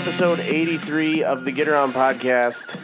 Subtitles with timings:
[0.00, 2.78] episode 83 of the Get Around podcast.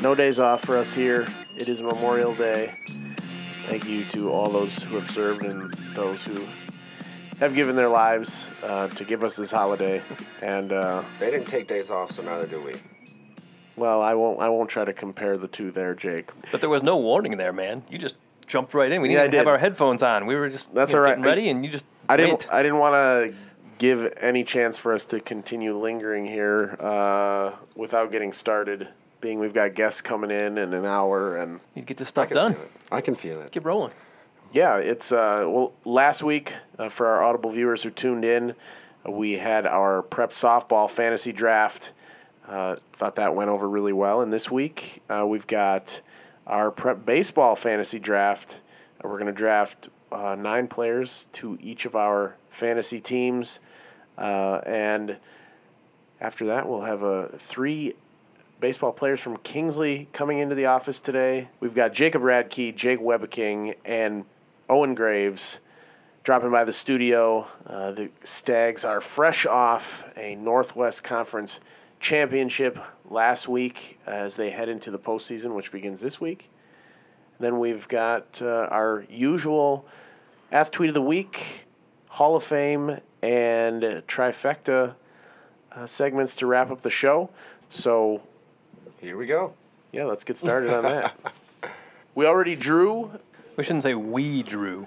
[0.00, 1.26] No days off for us here.
[1.56, 2.74] It is Memorial Day.
[3.66, 6.46] Thank you to all those who have served and those who
[7.38, 10.02] have given their lives uh, to give us this holiday.
[10.40, 12.74] And uh, They didn't take days off, so neither do we.
[13.76, 14.40] well, I won't.
[14.40, 16.30] I won't try to compare the two there, Jake.
[16.50, 17.82] But there was no warning there, man.
[17.90, 18.16] You just
[18.46, 19.00] jumped right in.
[19.02, 19.50] We didn't Yeah, I even have did.
[19.50, 20.26] our headphones on.
[20.26, 21.10] We were just That's you know, all right.
[21.16, 22.30] getting ready, and you just I didn't.
[22.30, 22.52] went.
[22.52, 23.34] I didn't want to
[23.82, 28.86] give any chance for us to continue lingering here uh, without getting started.
[29.20, 32.54] Being we've got guests coming in in an hour, and You get this stuff done.
[32.92, 33.50] I can feel it.
[33.50, 33.92] Keep rolling.
[34.52, 35.72] yeah, it's uh, well.
[35.84, 38.54] Last week, uh, for our Audible viewers who tuned in,
[39.08, 41.92] we had our prep softball fantasy draft.
[42.46, 44.20] Uh, thought that went over really well.
[44.20, 46.00] And this week, uh, we've got
[46.46, 48.60] our prep baseball fantasy draft.
[49.02, 53.58] We're going to draft uh, nine players to each of our fantasy teams,
[54.22, 55.18] uh, and
[56.20, 57.94] after that, we'll have uh, three
[58.60, 61.48] baseball players from Kingsley coming into the office today.
[61.58, 64.24] We've got Jacob Radtke, Jake Woebbeking, and
[64.70, 65.58] Owen Graves
[66.22, 67.48] dropping by the studio.
[67.66, 71.58] Uh, the Stags are fresh off a Northwest Conference
[71.98, 72.78] championship
[73.10, 76.48] last week as they head into the postseason, which begins this week.
[77.40, 79.84] Then we've got uh, our usual
[80.52, 81.66] Ath Tweet of the Week,
[82.10, 84.94] Hall of Fame, and trifecta
[85.72, 87.30] uh, segments to wrap up the show.
[87.68, 88.22] So
[89.00, 89.54] Here we go.
[89.92, 91.14] yeah, let's get started on that.
[92.14, 93.10] we already drew.
[93.56, 94.86] We shouldn't say we drew.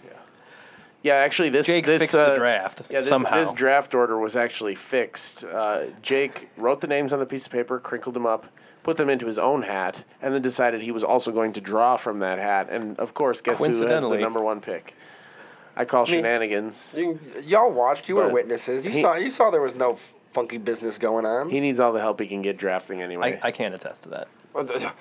[1.02, 3.38] Yeah, actually, this Jake this fixed uh, the draft Yeah, this, somehow.
[3.38, 5.44] this draft order was actually fixed.
[5.44, 8.48] Uh, Jake wrote the names on the piece of paper, crinkled them up,
[8.82, 11.96] put them into his own hat, and then decided he was also going to draw
[11.96, 12.70] from that hat.
[12.72, 14.96] And of course, guess who has the number one pick?
[15.76, 16.96] I call shenanigans.
[16.98, 18.08] You, y'all watched.
[18.08, 18.86] You were witnesses.
[18.86, 19.16] You he- saw.
[19.16, 21.50] You saw there was no f- funky business going on.
[21.50, 23.40] He needs all the help he can get drafting anyway.
[23.42, 24.28] I, I can't attest to that.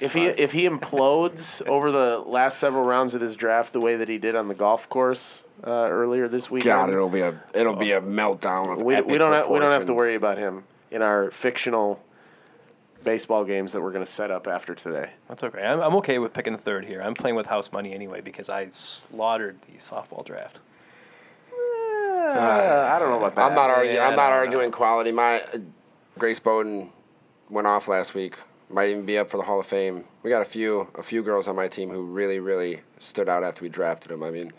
[0.00, 3.96] If he if he implodes over the last several rounds of this draft the way
[3.96, 7.38] that he did on the golf course uh, earlier this weekend, God, it'll be a
[7.54, 10.14] it'll be a meltdown of we, epic we don't have, we don't have to worry
[10.14, 12.00] about him in our fictional
[13.04, 15.12] baseball games that we're going to set up after today.
[15.28, 15.62] That's okay.
[15.62, 17.00] I'm, I'm okay with picking the third here.
[17.02, 20.60] I'm playing with house money anyway because I slaughtered the softball draft.
[21.52, 23.50] Uh, I don't know about that.
[23.50, 23.96] I'm not arguing.
[23.96, 25.10] Yeah, I'm not I don't arguing quality.
[25.10, 25.58] My uh,
[26.18, 26.90] Grace Bowden
[27.48, 28.36] went off last week.
[28.68, 30.04] Might even be up for the Hall of Fame.
[30.22, 33.42] We got a few a few girls on my team who really really stood out
[33.42, 34.22] after we drafted them.
[34.22, 34.50] I mean,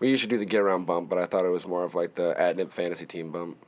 [0.00, 2.14] we usually do the get around bump, but I thought it was more of like
[2.14, 3.58] the Adnip fantasy team bump.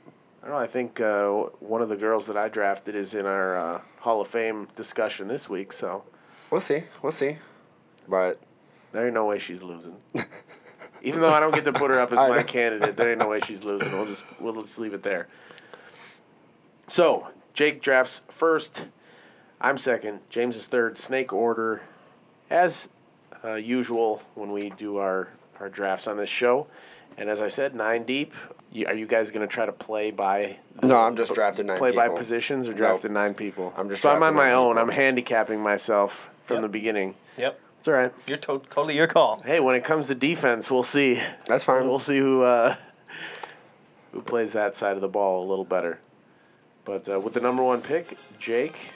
[0.45, 0.63] I don't know.
[0.63, 4.21] I think uh, one of the girls that I drafted is in our uh, Hall
[4.21, 6.05] of Fame discussion this week, so
[6.51, 6.85] We'll see.
[7.03, 7.39] We'll see.
[8.07, 8.39] But
[8.93, 9.97] there ain't no way she's losing.
[11.03, 13.29] Even though I don't get to put her up as my candidate, there ain't no
[13.29, 13.91] way she's losing.
[13.91, 15.27] We'll just we'll just leave it there.
[16.87, 18.87] So Jake drafts first.
[19.61, 20.21] I'm second.
[20.31, 20.99] James is third.
[20.99, 21.83] Snake order,
[22.51, 22.89] as
[23.43, 26.67] uh, usual when we do our our drafts on this show.
[27.17, 28.33] And as I said, nine deep.
[28.75, 31.79] You, are you guys going to try to play by no, I'm just drafting nine
[31.79, 32.19] play by people.
[32.19, 32.79] positions or Nope.
[32.79, 33.73] drafting nine people?
[33.77, 34.75] I'm just so I'm on my own.
[34.75, 34.83] people.
[34.83, 36.63] I'm handicapping myself from Yep.
[36.63, 37.15] the beginning.
[37.39, 37.61] Yep.
[37.79, 38.13] It's all right.
[38.27, 39.41] You're to- totally your call.
[39.45, 41.21] Hey, when it comes to defense, we'll see.
[41.47, 41.87] That's fine.
[41.89, 42.75] We'll see who uh,
[44.13, 46.01] who plays that side of the ball a little better.
[46.85, 48.93] But uh, with the number one pick, Jake,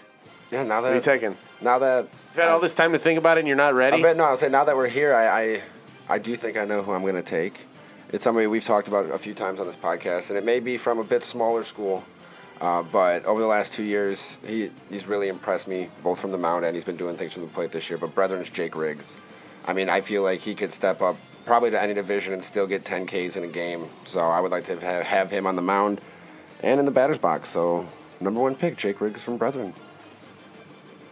[0.51, 1.37] Yeah, now that what are you taking?
[1.61, 3.77] now that You've had all this time to think about it, and you're not I
[3.77, 4.03] ready.
[4.03, 4.25] bet no.
[4.25, 5.63] I'll say now that we're here, I, I
[6.11, 7.67] I do think I know who I'm going to take.
[8.11, 10.79] It's somebody we've talked about a few times on this podcast, and it may be
[10.79, 12.03] from a bit smaller school,
[12.59, 16.39] uh, but over the last two years, he he's really impressed me both from the
[16.39, 17.99] mound and he's been doing things from the plate this year.
[17.99, 19.19] But Brethren's Jake Riggs.
[19.67, 22.67] I mean, I feel like he could step up probably to any division and still
[22.67, 23.89] get 10 Ks in a game.
[24.07, 26.01] So I would like to have, have him on the mound
[26.63, 27.51] and in the batter's box.
[27.51, 27.87] So
[28.21, 29.75] number one pick, Jake Riggs from Brethren.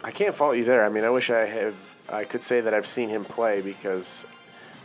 [0.03, 0.85] I can't fault you there.
[0.85, 1.97] I mean, I wish I have.
[2.09, 4.25] I could say that I've seen him play because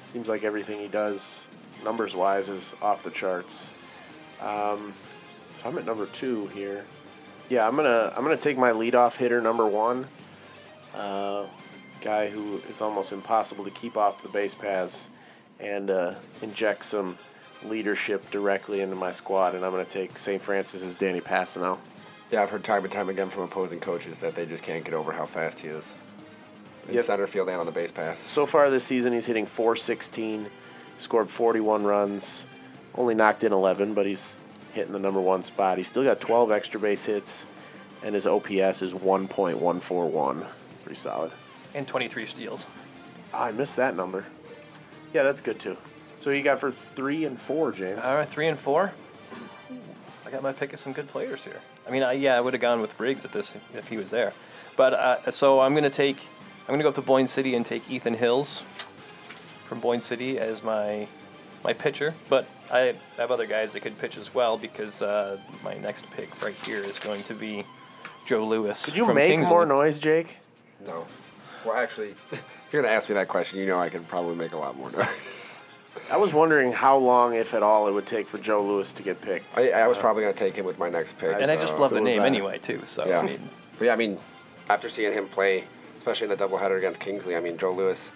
[0.01, 1.47] it seems like everything he does,
[1.83, 3.73] numbers wise, is off the charts.
[4.41, 4.93] Um,
[5.55, 6.85] so I'm at number two here.
[7.49, 10.05] Yeah, I'm gonna I'm gonna take my leadoff hitter number one.
[10.95, 11.45] Uh,
[12.01, 15.09] guy who is almost impossible to keep off the base paths,
[15.59, 17.17] and uh, inject some
[17.63, 19.53] leadership directly into my squad.
[19.55, 20.41] And I'm gonna take St.
[20.41, 21.77] Francis's Danny Passano.
[22.31, 24.93] Yeah, I've heard time and time again from opposing coaches that they just can't get
[24.93, 25.93] over how fast he is.
[26.87, 27.03] In Yep.
[27.03, 28.23] center field and on the base paths.
[28.23, 30.47] So far this season, he's hitting 416,
[31.01, 32.45] scored 41 runs,
[32.95, 34.39] only knocked in 11, but he's
[34.73, 35.77] hitting the number one spot.
[35.77, 37.45] He's still got 12 extra base hits,
[38.03, 40.47] and his OPS is 1.141.
[40.83, 41.31] Pretty solid.
[41.73, 42.67] And 23 steals.
[43.33, 44.25] Oh, I missed that number.
[45.13, 45.77] Yeah, that's good too.
[46.19, 47.99] So you got for three and four, James.
[47.99, 48.93] All right, three and four.
[50.25, 51.59] I got my pick of some good players here.
[51.87, 54.11] I mean, I, yeah, I would have gone with Briggs at this if, he was
[54.11, 54.33] there.
[54.77, 56.17] But uh, so I'm gonna take,
[56.61, 58.63] I'm gonna go up to Boyne City and take Ethan Hills
[59.71, 61.07] from Boyne City as my
[61.63, 62.13] my pitcher.
[62.27, 66.43] But I have other guys that could pitch as well because uh, my next pick
[66.43, 67.63] right here is going to be
[68.25, 68.83] Joe Lewis.
[68.83, 69.49] Could you from make Kingsley.
[69.49, 70.39] more noise, Jake?
[70.85, 71.05] No.
[71.65, 74.51] Well, actually, if you're gonna ask me that question, you know I can probably make
[74.51, 75.63] a lot more noise.
[76.11, 79.03] I was wondering how long, if at all, it would take for Joe Lewis to
[79.03, 79.57] get picked.
[79.57, 81.37] I, I was probably gonna take him with my next pick.
[81.39, 82.81] And I just love So the name anyway too.
[82.83, 83.19] So Yeah.
[83.19, 83.39] I mean,
[83.79, 84.17] But yeah, I mean,
[84.69, 85.63] after seeing him play,
[85.97, 88.11] especially in the doubleheader against Kingsley, I mean, Joe Lewis,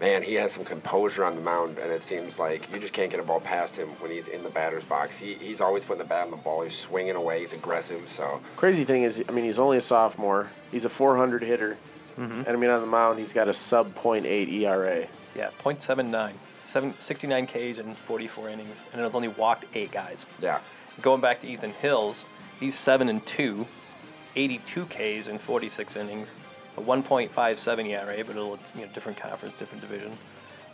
[0.00, 3.10] man, he has some composure on the mound, and it seems like you just can't
[3.10, 5.18] get a ball past him when he's in the batter's box.
[5.18, 6.62] He, he's always putting the bat on the ball.
[6.62, 7.40] He's swinging away.
[7.40, 8.08] He's aggressive.
[8.08, 10.50] So Crazy thing is, I mean, he's only a sophomore.
[10.70, 11.78] He's a 400 hitter,
[12.18, 12.40] mm-hmm.
[12.40, 15.06] and I mean, on the mound, he's got a sub .8 ERA.
[15.34, 16.32] yeah, .79,
[16.64, 20.26] seven, 69 Ks in 44 innings, and it's only walked eight guys.
[20.40, 20.60] yeah,
[21.02, 22.24] Going back to Ethan Hills,
[22.58, 23.66] he's seven and two,
[24.34, 26.36] 82 Ks in 46 innings,
[26.76, 30.12] a 1.57 ERA, but a little, you know, different conference, different division,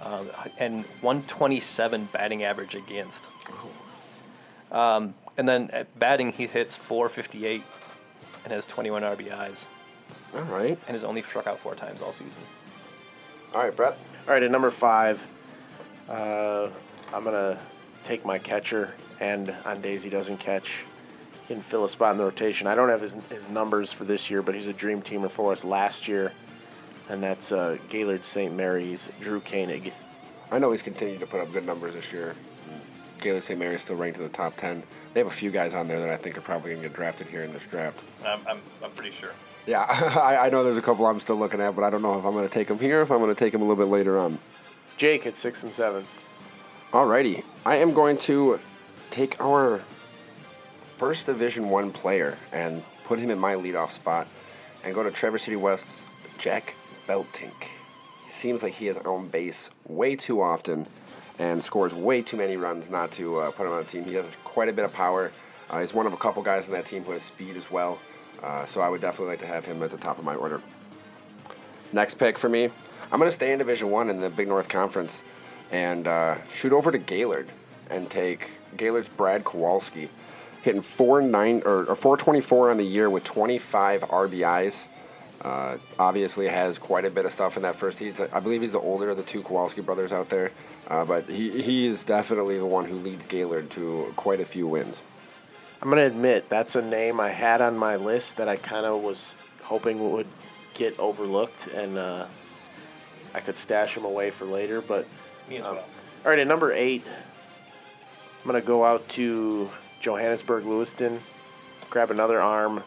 [0.00, 3.28] um, and 127 batting average against.
[4.70, 7.62] Um, and then at batting, he hits 458
[8.44, 9.66] and has 21 RBIs,
[10.34, 12.42] all right, and has only struck out four times all season.
[13.54, 13.96] all right, Brett.
[14.26, 15.28] All right, at number five,
[16.08, 16.68] uh,
[17.12, 17.58] I'm gonna
[18.02, 20.91] take my catcher, and on days he doesn't catch, he
[21.52, 22.66] can fill a spot in the rotation.
[22.66, 25.52] I don't have his his numbers for this year, but he's a dream teamer for
[25.52, 26.32] us last year,
[27.08, 28.54] and that's uh, Gaylord St.
[28.54, 29.92] Mary's Drew Koenig.
[30.50, 32.34] I know he's continued to put up good numbers this year.
[33.20, 33.58] Gaylord St.
[33.58, 34.82] Mary's still ranked in the top 10.
[35.14, 36.96] They have a few guys on there that I think are probably going to get
[36.96, 38.00] drafted here in this draft.
[38.26, 39.30] I'm, I'm, I'm pretty sure.
[39.66, 39.82] Yeah,
[40.20, 42.24] I, I know there's a couple I'm still looking at, but I don't know if
[42.24, 43.82] I'm going to take them here, or if I'm going to take them a little
[43.82, 44.38] bit later on.
[44.96, 46.04] Jake at six and seven.
[46.90, 48.58] Alrighty, I am going to
[49.10, 49.82] take our
[51.02, 54.28] first Division One player and put him in my leadoff spot,
[54.84, 56.06] and go to Traverse City West's
[56.38, 56.76] Jack
[57.08, 57.66] Beltink.
[58.28, 60.86] Seems like he is on base way too often,
[61.40, 64.04] and scores way too many runs not to uh, put him on the team.
[64.04, 65.32] He has quite a bit of power.
[65.68, 67.98] Uh, he's one of a couple guys on that team who has speed as well,
[68.40, 70.62] uh, so I would definitely like to have him at the top of my order.
[71.92, 72.70] Next pick for me,
[73.10, 75.24] I'm going to stay in Division One in the Big North Conference
[75.72, 77.48] and uh, shoot over to Gaylord
[77.90, 80.08] and take Gaylord's Brad Kowalski,
[80.62, 84.86] hitting four nine or, or 424 on the year with 25 RBIs.
[85.40, 87.98] Uh, obviously has quite a bit of stuff in that first.
[87.98, 90.52] He's I believe he's the older of the two Kowalski brothers out there,
[90.86, 94.68] uh, but he he is definitely the one who leads Gaylord to quite a few
[94.68, 95.02] wins.
[95.82, 99.02] I'm gonna admit that's a name I had on my list that I kind of
[99.02, 100.28] was hoping would
[100.74, 102.26] get overlooked, and uh,
[103.34, 104.80] I could stash him away for later.
[104.80, 105.08] But
[105.50, 105.84] Me as um, well.
[106.24, 109.70] all right, at number eight, I'm gonna go out to
[110.02, 111.20] Johannesburg Lewiston,
[111.88, 112.82] grab another arm.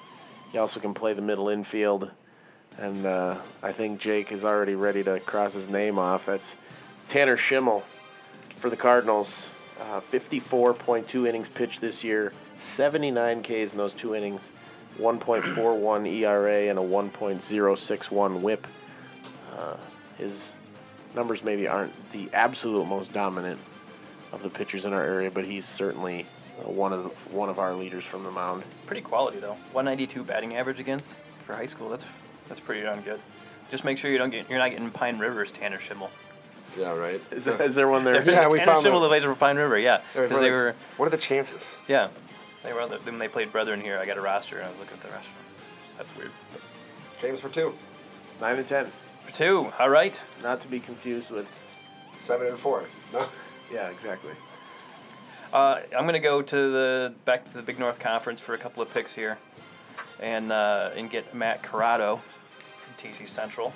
[0.52, 2.12] He also can play the middle infield,
[2.78, 6.26] and uh, I think Jake is already ready to cross his name off.
[6.26, 6.58] That's
[7.08, 7.86] Tanner Schimmel
[8.58, 9.50] for the Cardinals.
[9.80, 14.52] Uh, 54.2 innings pitched this year, 79 Ks in those two innings,
[15.00, 18.68] 1.41 ERA, and a 1.061 whip.
[19.58, 19.78] Uh,
[20.18, 20.54] his
[21.16, 23.60] numbers maybe aren't the absolute most dominant
[24.34, 26.26] of the pitchers in our area, but he's certainly
[26.60, 28.64] uh, one of the, one of our leaders from the mound.
[28.86, 29.58] Pretty quality though.
[29.74, 31.90] 192 batting average against for high school.
[31.90, 32.06] That's
[32.48, 33.20] that's pretty darn good.
[33.72, 36.12] Just make sure you don't get you're not getting Pine River's Tanner Schimmel.
[36.78, 37.22] Yeah, right.
[37.32, 38.16] Is, there, is there one there?
[38.22, 39.08] There's Yeah, a we Tanner found Schimmel that.
[39.08, 39.80] that plays for Pine River.
[39.80, 41.78] Yeah, because they were What are the chances?
[41.88, 42.10] yeah
[42.64, 44.00] they were other, when they played Brethren here.
[44.00, 45.30] I got a roster and I was looking at the roster.
[45.98, 46.32] That's weird.
[47.22, 47.74] James for two,
[48.42, 48.92] Nine and ten,
[49.26, 50.20] For two, all right.
[50.44, 51.48] not to be confused with.
[52.22, 52.84] seven and four.
[53.14, 53.26] No.
[53.74, 54.30] Yeah, exactly.
[55.56, 58.84] Uh, I'm gonna go to the back to the Big North Conference for a couple
[58.84, 59.38] of picks here,
[60.20, 62.18] and uh, and get Matt Corrado
[62.58, 63.72] from TC Central.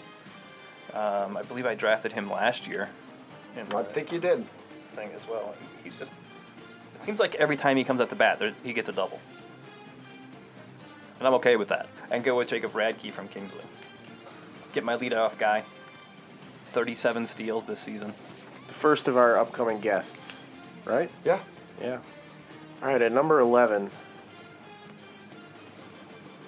[0.93, 2.89] Um, I believe I drafted him last year.
[3.73, 4.45] I think you did.
[4.91, 5.55] thing as well.
[5.81, 6.11] He's just.
[6.95, 9.21] It seems like every time he comes at the bat, there, he gets a double,
[11.17, 11.87] and I'm okay with that.
[12.11, 13.63] And go with Jacob Radtke from Kingsley.
[14.73, 15.63] Get my leadoff guy.
[16.71, 18.13] 37 steals this season.
[18.67, 20.43] The first of our upcoming guests,
[20.85, 21.09] right?
[21.23, 21.39] Yeah.
[21.81, 21.99] Yeah.
[22.81, 23.89] All right, at number 11,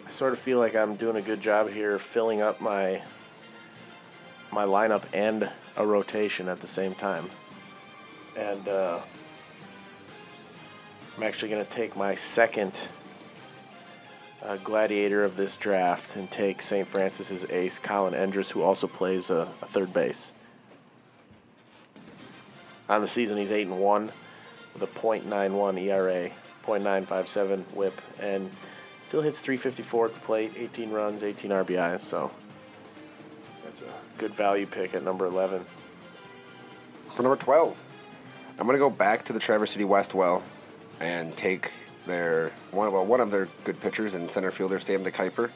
[0.06, 3.02] I sort of feel like I'm doing a good job here filling up my
[4.52, 7.30] my lineup and a rotation at the same time.
[8.38, 9.00] And uh,
[11.16, 12.90] I'm actually going to take my second
[14.44, 16.86] uh, gladiator of this draft and take St.
[16.86, 20.34] Francis's ace, Colin Endress, who also plays a, a third base.
[22.90, 24.12] On the season, he's eight and one,
[24.74, 26.32] with a .91 ERA,
[26.66, 28.50] .957 WHIP, and
[29.02, 30.54] still hits 354 at the plate.
[30.58, 32.02] 18 runs, 18 RBIs.
[32.02, 32.32] So
[33.64, 35.66] that's a good value pick at number 11.
[37.14, 37.84] For number 12,
[38.60, 40.44] I'm going to go back to the Traverse City West well
[41.00, 41.72] and take
[42.06, 45.50] their one well, one of their good pitchers and center fielder Sam DeKuyper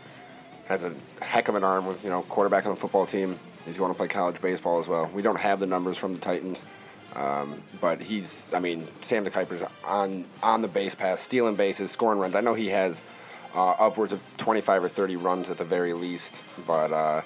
[0.68, 3.40] has a heck of an arm with you know quarterback on the football team.
[3.66, 5.10] He's going to play college baseball as well.
[5.14, 6.66] We don't have the numbers from the Titans,
[7.16, 12.20] um, but he's I mean Sam DeKuyper's on on the base path, stealing bases, scoring
[12.20, 12.36] runs.
[12.36, 13.02] I know he has
[13.56, 17.22] uh, upwards of 25 or 30 runs at the very least, but uh,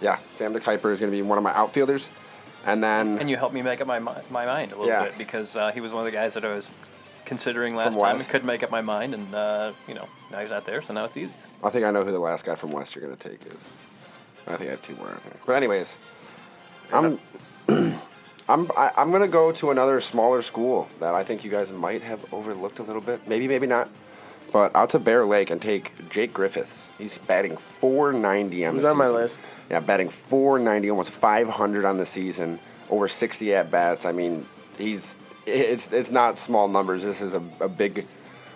[0.00, 2.08] yeah, Sam the DeKuyper is going to be one of my outfielders.
[2.64, 5.18] And then And you helped me make up my my mind a little Yes.
[5.18, 6.70] bit because uh, he was one of the guys that I was
[7.24, 10.50] considering last time and couldn't make up my mind, and uh, you know now he's
[10.50, 11.32] not there, so now it's easy.
[11.64, 13.68] I think I know who the last guy from West you're going to take is.
[14.46, 15.16] I think I have two more.
[15.46, 15.96] But anyways,
[16.92, 17.18] I'm
[18.48, 21.72] I'm I, I'm going to go to another smaller school that I think you guys
[21.72, 23.26] might have overlooked a little bit.
[23.26, 23.88] Maybe maybe not.
[24.52, 26.90] But out to Bear Lake and take Jake Griffiths.
[26.98, 29.50] He's batting 490 on Who's the on my list?
[29.70, 32.58] Yeah, batting 490, almost 500 on the season,
[32.90, 34.04] over 60 at bats.
[34.04, 34.46] I mean,
[34.76, 37.02] he's it's it's not small numbers.
[37.02, 38.06] This is a, a big,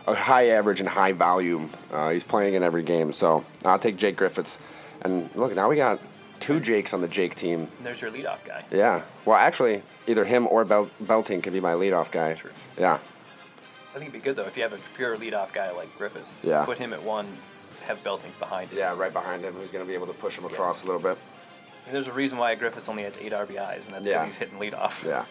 [0.07, 1.71] a high average and high volume.
[1.91, 4.61] Uh, he's playing in every game, so I'll take Jake Griffiths.
[5.03, 5.99] And look, now we got
[6.41, 7.69] two Jakes on the Jake team.
[7.83, 8.65] There's your leadoff guy.
[8.71, 9.03] Yeah.
[9.25, 12.35] Well, actually, either him or Bel- Belting could be my leadoff guy.
[12.35, 12.51] True.
[12.79, 12.95] Yeah.
[13.95, 16.37] I think it'd be good though if you have a pure leadoff guy like Griffiths.
[16.43, 16.65] Yeah.
[16.65, 17.27] Put him at one,
[17.87, 18.79] have Belting behind him.
[18.79, 21.01] Yeah, right behind him, who's going to be able to push him across a little
[21.01, 21.17] bit.
[21.87, 24.25] And there's a reason why Griffiths only has eight RBIs, and that's because Yeah.
[24.25, 25.05] he's hitting leadoff.
[25.05, 25.25] Yeah.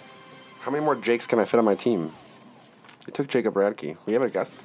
[0.62, 2.14] How many more Jakes can I fit on my team?
[3.06, 3.98] We took Jacob Radtke.
[4.08, 4.56] We have a guest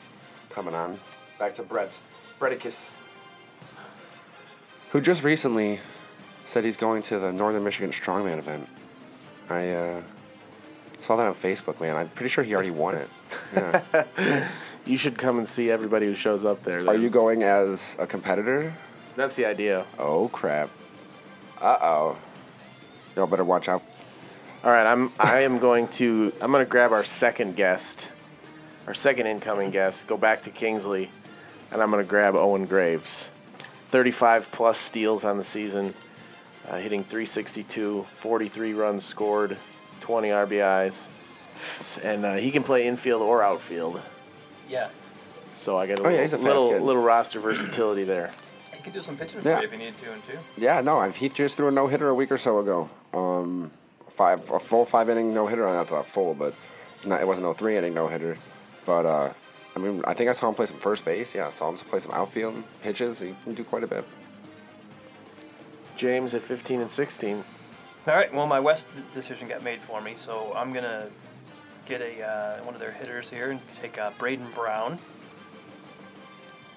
[0.49, 0.99] coming on.
[1.39, 1.99] Back to Brett.
[2.39, 2.93] Bretticus.
[4.93, 5.81] Who just recently
[6.50, 8.69] said he's going to the Northern Michigan Strongman event.
[9.49, 10.02] I uh,
[11.00, 11.95] saw that on Facebook, man.
[11.95, 13.09] I'm pretty sure he already won it.
[13.52, 14.49] Yeah.
[14.87, 16.88] You should come and see everybody who shows up there.
[16.88, 18.73] Are you going as a competitor?
[19.14, 19.85] That's the idea.
[19.99, 20.71] Oh, crap.
[21.61, 22.19] Uh oh.
[23.14, 23.83] Y'all better watch out.
[24.64, 28.09] All right, I'm I am going to I'm going to grab our second guest,
[28.87, 30.07] our second incoming guest.
[30.07, 31.11] Go back to Kingsley,
[31.71, 33.30] and I'm going to grab Owen Graves.
[33.88, 35.95] 35 plus steals on the season,
[36.69, 39.57] uh, hitting 362, 43 runs scored,
[40.00, 41.07] 20 RBIs,
[42.05, 44.00] and uh, he can play infield or outfield.
[44.69, 44.88] Yeah.
[45.52, 46.83] So I got a Oh, yeah, little, he's a little, kid.
[46.83, 48.31] little roster versatility there.
[48.73, 49.57] He can do some pitching Yeah.
[49.57, 50.38] for you if you need to, and too.
[50.57, 52.88] Yeah, no, I've, he just threw a no hitter a week or so ago.
[53.12, 53.71] Um,
[54.11, 55.71] five a full five inning no hitter.
[55.71, 56.55] That's not full, but
[57.05, 58.37] not, it wasn't no three inning no hitter.
[58.87, 59.33] But uh,
[59.76, 61.35] I mean, I think I saw him play some first base.
[61.35, 63.21] Yeah, I saw him play some outfield pitches.
[63.21, 64.05] He can do quite a bit.
[65.97, 67.45] James at 15 and 16.
[68.07, 68.33] All right.
[68.33, 71.09] Well, my West decision got made for me, so I'm gonna
[71.87, 74.99] get a uh, one of their hitters here and take uh, Braden Brown.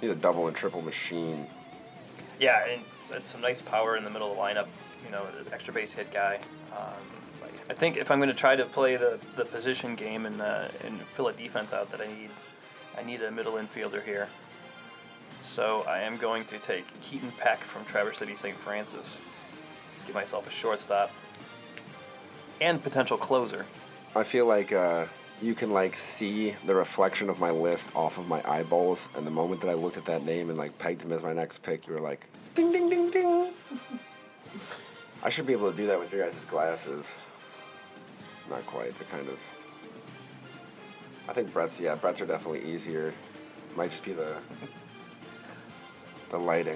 [0.02, 1.48] He's a double and triple machine.
[2.40, 4.68] Yeah, and that's some nice power in the middle of the lineup.
[5.06, 6.40] You know, an extra base hit guy.
[6.74, 7.14] Um,
[7.70, 10.68] I think if I'm going to try to play the, the position game and uh,
[10.84, 12.30] and fill a defense out, that I need
[12.98, 14.28] I need a middle infielder here.
[15.44, 18.56] So I am going to take Keaton Peck from Traverse City St.
[18.56, 19.20] Francis.
[20.08, 21.12] Give myself a shortstop
[22.62, 23.66] and potential closer.
[24.16, 25.06] I feel like uh,
[25.42, 29.32] you can like see the reflection of my list off of my eyeballs, and the
[29.32, 31.88] moment that I looked at that name and like pegged him as my next pick,
[31.88, 33.52] you were like, ding ding ding ding.
[35.24, 37.20] I should be able to do that with your guys' glasses.
[38.50, 39.38] Not quite, but kind of.
[41.28, 43.14] I think Brett's yeah, Brett's are definitely easier.
[43.76, 44.38] Might just be the
[46.34, 46.76] the lighting.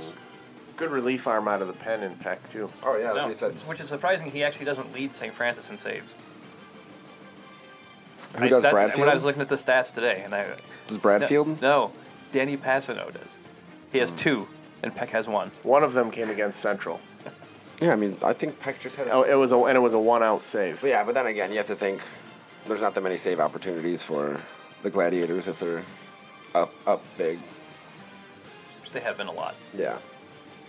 [0.77, 2.71] Good relief arm out of the pen in Peck, too.
[2.83, 3.57] Oh yeah, that's No, what he said.
[3.67, 4.29] which is surprising.
[4.29, 5.33] He actually doesn't lead St.
[5.33, 6.13] Francis in saves.
[8.37, 8.99] Who I- does that- Bradfield?
[8.99, 10.45] When I was looking at the stats today, and I
[10.87, 11.59] Does Bradfield?
[11.59, 11.93] No, no,
[12.31, 13.37] Danny Passano does.
[13.91, 14.17] He has hmm.
[14.17, 14.47] two,
[14.83, 15.49] and Peck has one.
[15.63, 17.01] One of them came against Central.
[17.79, 19.05] Yeah, I mean, I think Peck just had.
[19.05, 20.81] A Oh, it was a and it was a one out save.
[20.81, 22.01] But yeah, but then again, you have to think
[22.67, 24.41] there's not that many save opportunities for
[24.81, 25.83] the Gladiators if they're
[26.55, 27.37] up up big.
[28.87, 29.53] Which they have been a lot.
[29.73, 29.97] Yeah.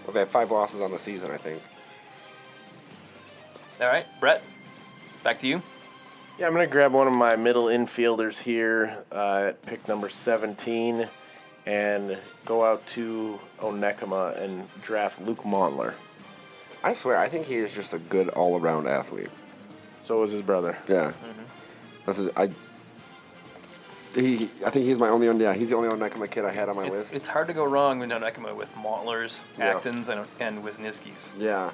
[0.04, 1.62] Well, they have five losses on the season, I think.
[3.80, 4.42] All right, Brett,
[5.22, 5.62] back to you.
[6.36, 11.08] Yeah, I'm gonna grab one of my middle infielders here uh, at pick number 17,
[11.64, 15.94] and go out to Onekama and draft Luke Montler.
[16.82, 19.30] I swear, I think he is just a good all-around athlete.
[20.00, 20.76] So was his brother.
[20.88, 21.12] Yeah.
[22.04, 22.50] That's a, I.
[24.14, 24.34] He,
[24.64, 25.38] I think he's my only one.
[25.38, 27.14] Yeah, he's the only one Nekama kid I had on my It's, list.
[27.14, 29.74] it's hard to go wrong with Nonekama with Mautlers, Yeah.
[29.74, 31.32] Actons, and, and Wisniewski's.
[31.38, 31.70] yeah.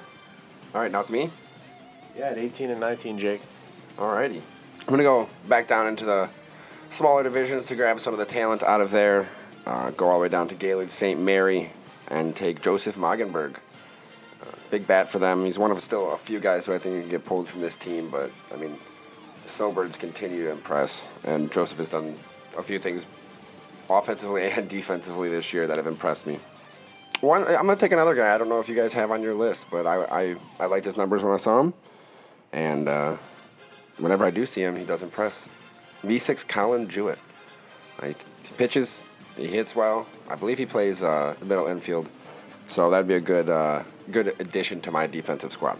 [0.73, 1.31] All right, now it's me.
[2.17, 3.41] Yeah, at 18 and 19, Jake.
[3.97, 4.41] Alrighty.
[4.81, 6.29] I'm gonna go back down into the
[6.89, 9.27] smaller divisions to grab some of the talent out of there.
[9.65, 11.19] Uh, go all the way down to Gaylord St.
[11.19, 11.71] Mary
[12.09, 13.55] and take Joseph Magenberg.
[14.41, 15.43] Uh, big bat for them.
[15.45, 17.75] He's one of still a few guys who I think can get pulled from this
[17.75, 18.79] team, but I mean, the
[19.45, 22.15] Snowbirds continue to impress, and Joseph has done
[22.57, 23.05] a few things
[23.89, 26.39] offensively and defensively this year that have impressed me.
[27.21, 28.33] One, I'm gonna take another guy.
[28.33, 30.85] I don't know if you guys have on your list, but I I, I liked
[30.85, 31.73] his numbers when I saw him,
[32.51, 33.17] and uh,
[33.97, 35.49] whenever I do see him, he does impress.
[36.03, 37.19] Mesick Colin Jewett.
[38.03, 39.01] He he pitches,
[39.37, 40.07] he hits well.
[40.29, 42.09] I believe he plays uh, the middle infield,
[42.67, 45.79] so that'd be a good uh, good addition to my defensive squad.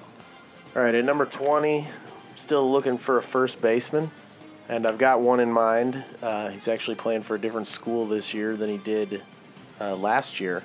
[0.75, 1.87] All right, at number 20,
[2.35, 4.11] still looking for a first baseman,
[4.69, 6.03] and I've got one in mind.
[6.21, 9.23] Uh, he's actually playing for a different school this year than he did
[9.79, 10.63] uh, last year.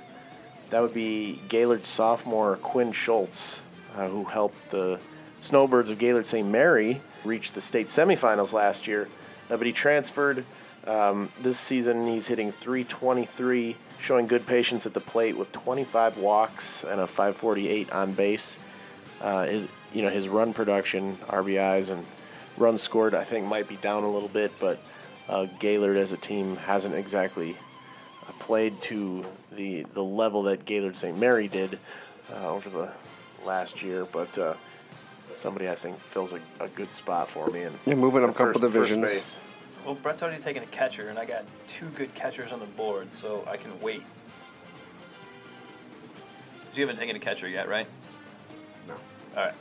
[0.70, 3.62] That would be Gaylord sophomore Quinn Schultz,
[3.96, 5.00] uh, who helped the
[5.40, 6.46] Snowbirds of Gaylord St.
[6.46, 9.08] Mary reach the state semifinals last year.
[9.50, 10.44] Uh, but he transferred
[10.86, 12.06] um, this season.
[12.06, 17.90] He's hitting 323, showing good patience at the plate with 25 walks and a 548
[17.90, 18.58] on base
[19.20, 22.06] uh, his you know his run production, RBIs and
[22.56, 24.78] runs scored, I think might be down a little bit, but
[25.28, 27.56] uh, Gaylord as a team hasn't exactly
[28.26, 31.18] uh, played to the the level that Gaylord St.
[31.18, 31.78] Mary did
[32.32, 32.92] uh, over the
[33.44, 34.04] last year.
[34.04, 34.54] But uh,
[35.34, 37.62] somebody I think fills a, a good spot for me.
[37.62, 39.04] And Yeah, moving up a couple divisions.
[39.04, 39.40] base.
[39.84, 43.12] Well, Brett's already taken a catcher, and I got two good catchers on the board,
[43.14, 44.02] so I can wait.
[46.74, 47.86] You haven't taken a catcher yet, right?
[48.86, 48.94] No.
[49.36, 49.54] All right.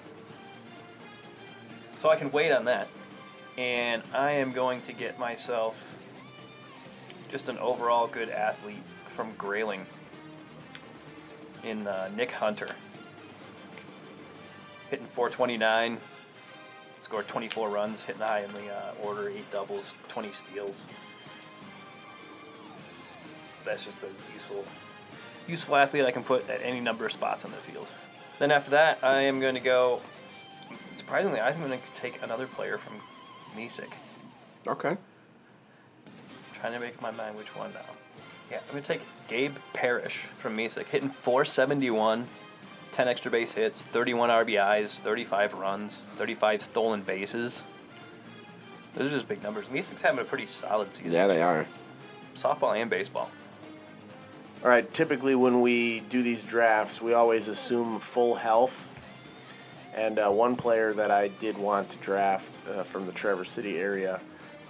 [1.99, 2.87] So I can wait on that,
[3.57, 5.97] and I am going to get myself
[7.27, 9.85] just an overall good athlete from Grayling
[11.65, 12.69] in uh, Nick Hunter.
[14.89, 15.97] Hitting 429,
[16.97, 20.87] scored 24 runs, hitting high in the uh, order, eight doubles, 20 steals.
[23.65, 24.63] That's just a useful,
[25.49, 27.87] useful athlete I can put at any number of spots on the field.
[28.39, 29.99] Then after that, I am going to go.
[30.95, 33.01] Surprisingly, I'm going to take another player from
[33.55, 33.93] Mesick.
[34.67, 34.97] Okay.
[36.53, 37.79] Trying to make up my mind which one now.
[38.51, 42.25] Yeah, I'm going to take Gabe Parrish from Mesick, hitting 471,
[42.91, 47.63] 10 extra base hits, 31 RBIs, 35 runs, 35 stolen bases.
[48.95, 49.65] Those are just big numbers.
[49.67, 51.11] Mesick's having a pretty solid season.
[51.11, 51.65] Yeah, they are.
[52.35, 53.29] Softball and baseball.
[54.63, 58.89] All right, typically when we do these drafts, we always assume full health.
[59.93, 63.77] And uh, one player that I did want to draft uh, from the Traverse City
[63.77, 64.19] area,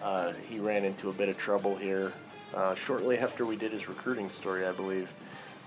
[0.01, 2.13] uh, he ran into a bit of trouble here
[2.53, 5.13] uh, shortly after we did his recruiting story, I believe.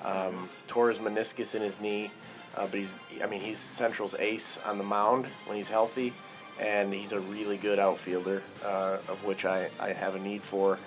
[0.03, 2.11] Um, tore his meniscus in his knee,
[2.57, 6.13] uh, but he's, I mean, he's Central's ace on the mound when he's healthy,
[6.59, 10.79] and he's a really good outfielder, uh, of which I, I have a need for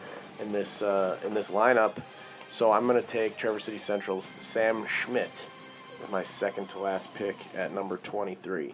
[0.42, 1.96] in this in this lineup.
[2.50, 5.48] So I'm going to take Traverse City Central's Sam Schmidt
[6.10, 8.74] my second to last pick at number 23.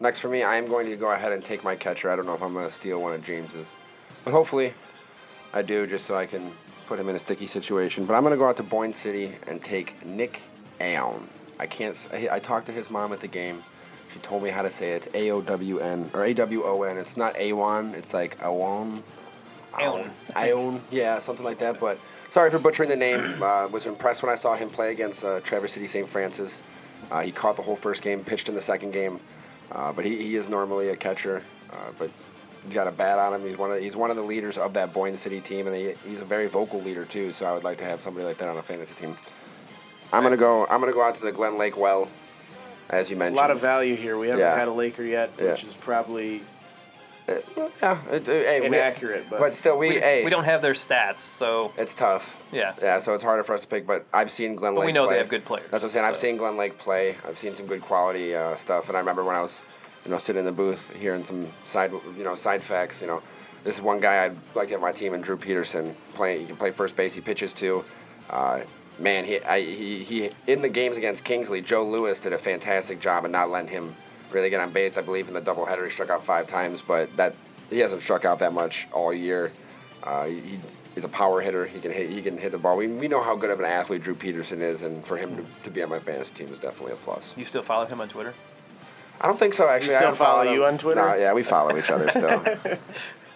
[0.00, 2.10] Next for me, I am going to go ahead and take my catcher.
[2.10, 3.74] I don't know if I'm going to steal one of James's,
[4.24, 4.72] but hopefully
[5.52, 6.50] I do just so I can
[6.86, 8.06] put him in a sticky situation.
[8.06, 10.40] But I'm going to go out to Boyne City and take Nick
[10.80, 11.28] Aon.
[11.58, 12.08] I can't.
[12.12, 13.62] I talked to his mom at the game.
[14.12, 15.06] She told me how to say it.
[15.06, 16.96] It's A O W N or A W O N.
[16.96, 17.94] It's not Awan.
[17.94, 19.02] It's like Awon.
[19.78, 20.10] Aon.
[20.34, 20.80] Aon.
[20.90, 21.78] Yeah, something like that.
[21.78, 21.98] But
[22.30, 23.42] sorry for butchering the name.
[23.50, 26.08] Uh, was impressed when I saw him play against uh, Traverse City St.
[26.08, 26.62] Francis.
[27.10, 29.18] Uh, he caught the whole first game, pitched in the second game.
[29.72, 31.42] Uh, but he, he is normally a catcher.
[31.72, 32.10] Uh, but
[32.64, 33.42] he's got a bat on him.
[33.46, 35.74] He's one of the, he's one of the leaders of that Boyne City team, and
[35.76, 37.32] he, he's a very vocal leader too.
[37.32, 39.16] So I would like to have somebody like that on a fantasy team.
[40.12, 40.66] I'm gonna go.
[40.66, 42.08] I'm gonna go out to the Glen Lake Well,
[42.90, 43.38] as you mentioned.
[43.38, 44.18] A lot of value here.
[44.18, 44.56] We haven't Yeah.
[44.56, 45.52] had a Laker yet, Yeah.
[45.52, 46.42] which is probably
[47.28, 49.26] yeah, hey, we- inaccurate.
[49.30, 52.40] but but still, we, We, hey, we don't have their stats, so It's tough.
[52.52, 52.74] Yeah.
[52.80, 54.92] Yeah, so it's harder for us to pick, but I've seen Glen But Lake we
[54.92, 56.04] know they have good players, That's what I'm saying.
[56.06, 57.16] I've seen Glen Lake play.
[57.26, 59.62] I've seen some good quality uh, stuff, and I remember when I was,
[60.04, 63.00] you know, sitting in the booth hearing some side, you know, side facts.
[63.00, 63.22] You know,
[63.64, 66.40] this is one guy I'd like to have my team, and Drew Peterson playing.
[66.40, 67.14] He can play first base.
[67.14, 67.84] He pitches too.
[68.28, 68.60] Uh,
[68.98, 73.00] man, he, I, he he in the games against Kingsley, Joe Lewis did a fantastic
[73.00, 73.94] job of not letting him
[74.32, 74.96] really get on base.
[74.98, 77.34] I believe in the doubleheader he struck out five times, but that
[77.70, 79.52] he hasn't struck out that much all year.
[80.02, 80.60] Uh, he, he-
[80.94, 81.66] he's a power hitter.
[81.66, 82.10] He can hit.
[82.10, 82.76] He can hit the ball.
[82.76, 85.44] We, we know how good of an athlete Drew Peterson is, and for him to,
[85.64, 87.34] to be on my fantasy team is definitely a plus.
[87.36, 88.34] you still follow him on Twitter?
[89.20, 89.68] I don't think so.
[89.68, 91.00] Actually, I still don't follow follow you on Twitter?
[91.00, 92.42] No, yeah, we follow each other still.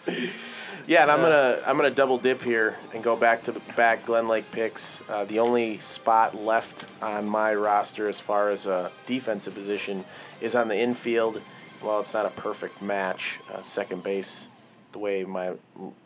[0.86, 4.28] Yeah, and I'm gonna I'm gonna double dip here and go back to back Glen
[4.28, 5.00] Lake picks.
[5.08, 10.04] Uh, the only spot left on my roster as far as a defensive position
[10.40, 11.40] is on the infield.
[11.82, 13.40] Well, it's not a perfect match.
[13.52, 14.48] Uh, second base
[14.92, 15.52] the way my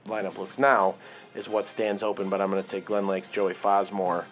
[0.07, 0.95] lineup looks now,
[1.35, 2.29] is what stands open.
[2.29, 4.25] But I'm going to take Glen Lake's Joey Fosmore,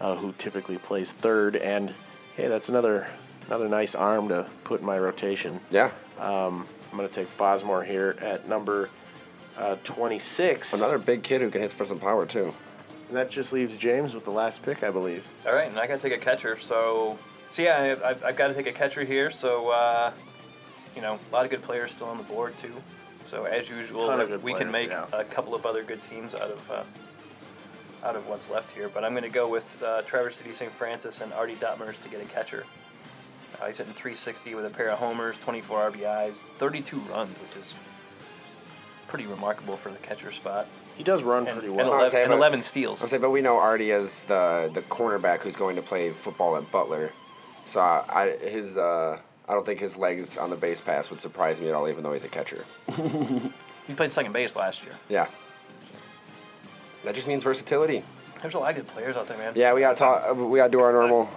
[0.00, 1.92] uh, who typically plays third, and
[2.36, 3.08] hey, that's another
[3.46, 5.60] another nice arm to put in my rotation.
[5.70, 5.90] Yeah.
[6.18, 8.88] I'm going to take Fosmore here at number
[9.58, 10.74] uh, 26.
[10.74, 12.54] Another big kid who can hit for some power too.
[13.08, 15.30] And that just leaves James with the last pick, I believe.
[15.46, 16.58] All right, and I got to take a catcher.
[16.58, 17.18] So,
[17.50, 19.30] so yeah, I, I've, I've got to take a catcher here.
[19.30, 20.12] So, uh,
[20.96, 22.74] you know, a lot of good players still on the board too.
[23.24, 25.06] So as usual, Ton of good we can make yeah.
[25.12, 26.82] a couple of other good teams out of uh,
[28.04, 28.88] out of what's left here.
[28.88, 30.70] But I'm going to go with uh, Traverse City St.
[30.70, 32.64] Francis and Artie Dotmers to get a catcher.
[33.60, 37.74] Uh, he's hitting 360 with a pair of homers, 24 RBIs, 32 runs, which is
[39.14, 41.86] pretty remarkable for the catcher spot, He does run and, pretty well.
[41.86, 43.00] I'll 11, say, and but- 11 steals.
[43.00, 46.56] I'll say, but we know Artie as the the cornerback who's going to play football
[46.56, 47.12] at Butler.
[47.64, 51.60] So I his uh, I don't think his legs on the base pass would surprise
[51.60, 52.64] me at all, even though he's a catcher.
[53.86, 54.94] He played second base last year.
[55.10, 55.26] Yeah.
[57.04, 58.02] That just means versatility.
[58.40, 59.52] There's a lot of good players out there, man.
[59.54, 60.34] Yeah, we got to talk.
[60.34, 61.28] We got to do our normal.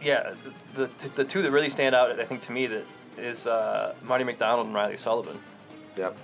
[0.00, 0.34] Yeah,
[0.76, 2.84] the, the, the two that really stand out, I think, to me, that
[3.18, 5.40] is uh, Marty McDonald and Riley Sullivan,
[5.96, 6.16] Yep.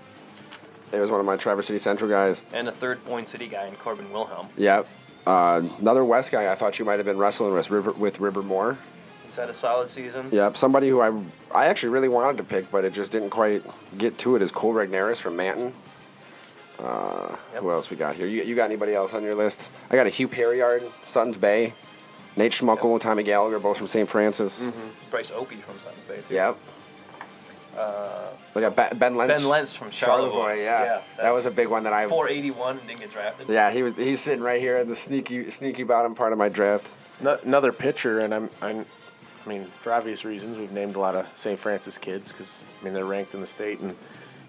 [0.92, 2.40] It was one of my Traverse City Central guys.
[2.52, 4.48] and a third Boyne City guy in Corbin Wilhelm.
[4.56, 4.86] Yep.
[5.26, 8.42] Uh, another West guy I thought you might have been wrestling with River with River
[8.42, 8.78] Moore.
[9.24, 10.28] He's had a solid season.
[10.30, 10.56] Yep.
[10.56, 11.10] Somebody who I
[11.52, 13.62] I actually really wanted to pick, but it just didn't quite
[13.98, 14.42] get to it.
[14.42, 15.72] Is Cole Regnaris from Manton.
[16.78, 17.62] Uh, Yep.
[17.62, 18.26] Who else we got here?
[18.26, 19.70] You, you got anybody else on your list?
[19.90, 21.72] I got a Hugh Perryard, Suttons Bay,
[22.36, 24.06] Nate Schmuckel, and Tommy Gallagher, both from St.
[24.06, 24.70] Francis.
[25.10, 26.34] Bryce Opie from Suttons Bay, too.
[26.34, 26.56] Yep.
[27.76, 29.40] Uh, I got Ben, ben Lentz.
[29.40, 30.54] Ben Lentz from Charlevoix.
[30.54, 30.84] yeah.
[30.84, 32.06] Yeah, that was a big one that I.
[32.08, 33.48] 481 and didn't get drafted.
[33.48, 33.94] Yeah, he was.
[33.96, 36.90] He's sitting right here in the sneaky, sneaky bottom part of my draft.
[37.20, 38.86] No- another pitcher, and I'm, I'm,
[39.44, 41.58] I mean, for obvious reasons, we've named a lot of St.
[41.58, 43.90] Francis kids because I mean they're ranked in the state and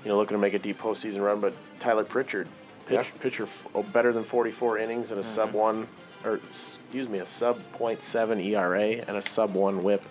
[0.04, 1.42] you know looking to make a deep postseason run.
[1.42, 2.48] But Tyler Pritchard,
[2.88, 3.22] pitch, Yeah.
[3.22, 5.86] pitcher oh, better than 44 innings and a sub one,
[6.24, 10.04] or excuse me, a sub .7 ERA and a sub one WHIP.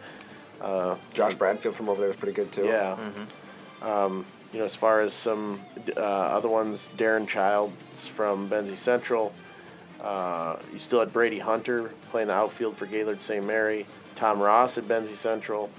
[1.14, 2.64] Josh Bradfield from over there was pretty good too.
[2.64, 2.96] Yeah.
[3.82, 5.60] Um, you know, as far as some
[5.96, 9.32] uh, other ones, Darren Childs from Benzie Central.
[10.00, 13.44] Uh, you still had Brady Hunter playing the outfield for Gaylord St.
[13.44, 13.86] Mary.
[14.14, 15.70] Tom Ross at Benzie Central.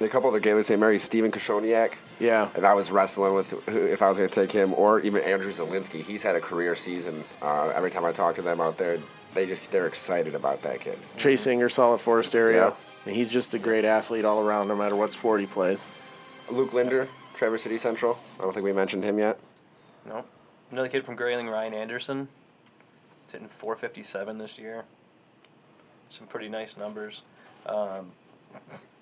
[0.00, 0.78] A couple of the Gaylord St.
[0.78, 1.94] Mary, Stephen Koshoniak.
[2.20, 2.48] Yeah.
[2.56, 5.22] If I was wrestling with who- if I was going to take him, or even
[5.24, 7.24] Andrew Zielinski, he's had a career season.
[7.42, 8.98] Uh, every time I talk to them out there,
[9.34, 10.98] they just they're excited about that kid.
[11.16, 12.66] Chase Ingersoll at Forest area.
[12.68, 12.72] Yeah.
[13.08, 15.88] And he's just a great athlete all around, no matter what sport he plays.
[16.50, 18.18] Luke Linder, Traverse City Central.
[18.38, 19.38] I don't think we mentioned him yet.
[20.04, 20.26] No.
[20.70, 22.28] Another kid from Grayling, Ryan Anderson.
[23.24, 24.84] He's hitting 457 this year.
[26.10, 27.22] Some pretty nice numbers.
[27.64, 28.12] Um,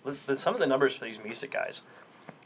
[0.05, 1.83] the- the- some of the numbers for these Mesick guys.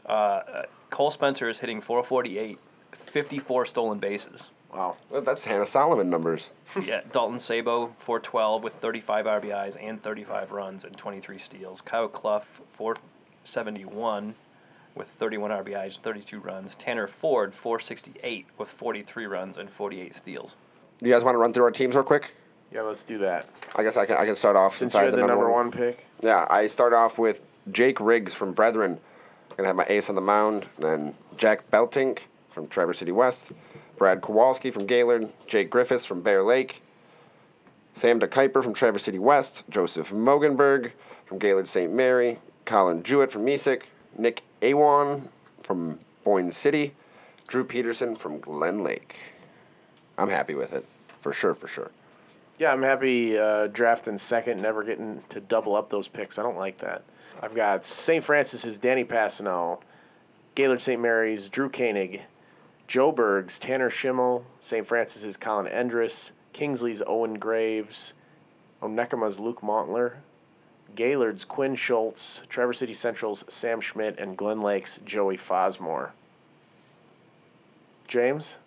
[0.03, 2.57] Uh, uh, Cole Spencer is hitting 448,
[2.91, 4.49] 54 stolen bases.
[4.73, 4.95] Wow.
[5.09, 6.51] Well, that's Hannah Solomon numbers.
[6.85, 11.81] yeah, Dalton Sabo, 412 with 35 RBIs and 35 runs and 23 steals.
[11.81, 14.35] Kyle Clough, 471
[14.95, 16.75] with 31 RBIs, 32 runs.
[16.75, 20.55] Tanner Ford, 468 with 43 runs and 48 steals.
[21.01, 22.33] You guys want to run through our teams real quick?
[22.71, 23.47] Yeah, let's do that.
[23.75, 25.27] I guess I can I can start off Since since, you I had had the
[25.27, 26.05] number one pick.
[26.21, 28.99] Yeah, I start off with Jake Riggs from Brethren.
[29.49, 30.67] I'm gonna have my ace on the mound.
[30.79, 33.51] Then Jack Beltink from Traverse City West,
[34.01, 36.81] Brad Kowalski from Gaylord, Jake Griffiths from Bear Lake,
[37.93, 40.93] Sam DeKuyper from Traverse City West, Joseph Mogenberg
[41.27, 41.93] from Gaylord St.
[41.93, 45.27] Mary, Colin Jewett from Mesick, Nick Awan
[45.59, 46.95] from Boyne City,
[47.45, 49.35] Drew Peterson from Glen Lake.
[50.17, 50.83] I'm happy with it,
[51.19, 51.91] for sure, for sure.
[52.57, 56.39] Yeah, I'm happy uh, drafting second, never getting to double up those picks.
[56.39, 57.03] I don't like that.
[57.39, 58.23] I've got St.
[58.23, 59.79] Francis's Danny Passano,
[60.55, 60.99] Gaylord St.
[60.99, 62.23] Mary's Drew Koenig,
[62.91, 64.85] Joburg's Tanner Schimmel, St.
[64.85, 68.13] Francis's Colin Endress, Kingsley's Owen Graves,
[68.81, 70.15] Onekama's Luke Montler,
[70.93, 76.11] Gaylord's Quinn Schultz, Traverse City Central's Sam Schmidt, and Glen Lake's Joey Fosmore.
[78.09, 78.57] James?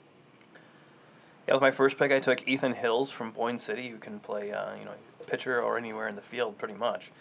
[1.46, 4.52] Yeah, with my first pick, I took Ethan Hills from Boyne City, who can play,
[4.52, 4.94] uh, you know,
[5.26, 7.12] pitcher or anywhere in the field, pretty much.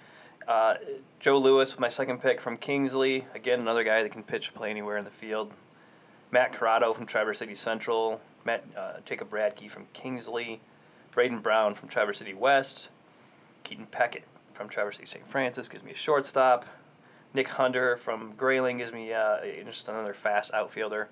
[0.47, 0.75] Uh,
[1.19, 4.95] Joe Lewis my second pick from Kingsley, again another guy that can pitch, play anywhere
[4.95, 5.51] in the field.
[6.33, 10.61] Matt Corrado from Traverse City Central, Matt uh, Jacob Bradkey from Kingsley,
[11.11, 12.89] Braden Brown from Traverse City West,
[13.63, 15.27] Keaton Peckett from Traverse City St.
[15.27, 16.65] Francis gives me a shortstop.
[17.35, 21.09] Nick Hunter from Grayling gives me uh, just another fast outfielder,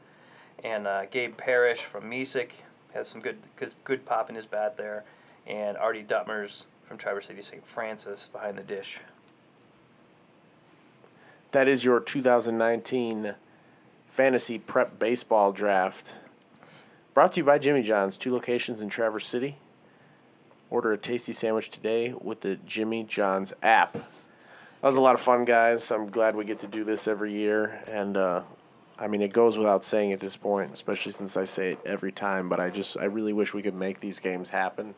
[0.64, 2.50] and uh, Gabe Parrish from Mesick
[2.96, 5.04] has some good good, good pop in his bat there,
[5.46, 7.68] and Artie Dutmers from Traverse City St.
[7.68, 9.02] Francis behind the dish.
[11.52, 13.36] That is your 2019
[14.12, 16.16] fantasy prep baseball draft.
[17.14, 19.56] Brought to you by Jimmy John's, two locations in Traverse City.
[20.70, 23.94] Order a tasty sandwich today with the Jimmy John's app.
[23.94, 24.04] That
[24.82, 25.90] was a lot of fun, guys.
[25.92, 27.82] I'm glad we get to do this every year.
[27.88, 28.44] And, uh,
[29.00, 32.12] I mean, it goes without saying at this point, especially since I say it every
[32.12, 34.94] time, but I just, I really wish we could make these games happen.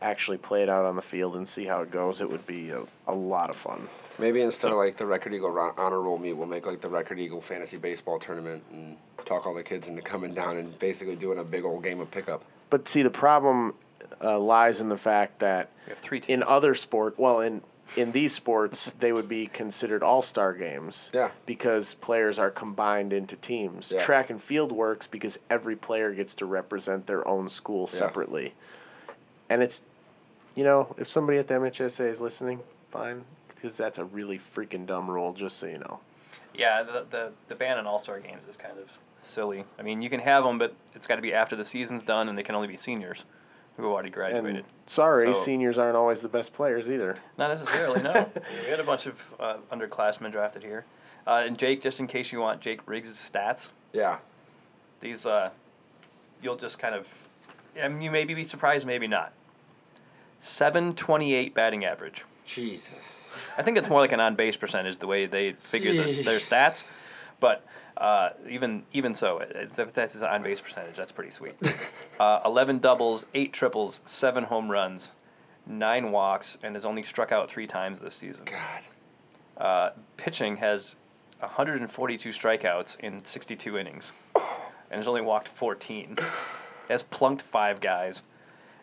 [0.00, 2.22] Actually play it out on the field and see how it goes.
[2.22, 3.88] It would be a, a lot of fun.
[4.18, 6.88] Maybe instead of like the Record Eagle ro- honor roll meet, we'll make like the
[6.88, 11.16] Record Eagle fantasy baseball tournament and talk all the kids into coming down and basically
[11.16, 12.42] doing a big old game of pickup.
[12.70, 13.74] But see, the problem
[14.22, 17.62] uh, lies in the fact that three in other sport, well, in
[17.96, 21.10] in these sports, they would be considered all star games.
[21.14, 21.30] Yeah.
[21.46, 23.92] Because players are combined into teams.
[23.94, 24.02] Yeah.
[24.02, 28.42] Track and field works because every player gets to represent their own school separately.
[28.42, 28.48] Yeah.
[28.48, 28.54] separately.
[29.50, 29.82] And it's,
[30.54, 33.24] you know, if somebody at the MHSA is listening, fine,
[33.60, 35.32] because that's a really freaking dumb rule.
[35.32, 36.00] Just so you know.
[36.54, 39.64] Yeah, the, the, the ban on All Star games is kind of silly.
[39.78, 42.28] I mean, you can have them, but it's got to be after the season's done,
[42.28, 43.24] and they can only be seniors
[43.76, 44.56] who have already graduated.
[44.56, 47.16] And sorry, So- seniors aren't always the best players either.
[47.36, 48.30] Not necessarily, no.
[48.64, 50.84] we had a bunch of uh, underclassmen drafted here.
[51.26, 54.18] Uh, and Jake, just in case you want Jake Riggs' stats, Yeah.
[55.00, 55.50] these, uh,
[56.42, 57.06] you'll just kind of,
[57.80, 59.32] I mean, you maybe be surprised, maybe not.
[60.40, 62.24] 728 batting average.
[62.48, 63.50] Jesus.
[63.58, 66.38] I think it's more like an on base percentage the way they figure the, their
[66.38, 66.90] stats.
[67.40, 67.64] But
[67.96, 71.54] uh, even even so, it's, if that's his on base percentage, that's pretty sweet.
[72.18, 75.12] Uh, 11 doubles, 8 triples, 7 home runs,
[75.68, 78.42] 9 walks, and has only struck out 3 times this season.
[78.44, 78.82] God.
[79.56, 80.96] Uh, pitching has
[81.38, 86.18] 142 strikeouts in 62 innings and has only walked 14.
[86.88, 88.22] Has plunked 5 guys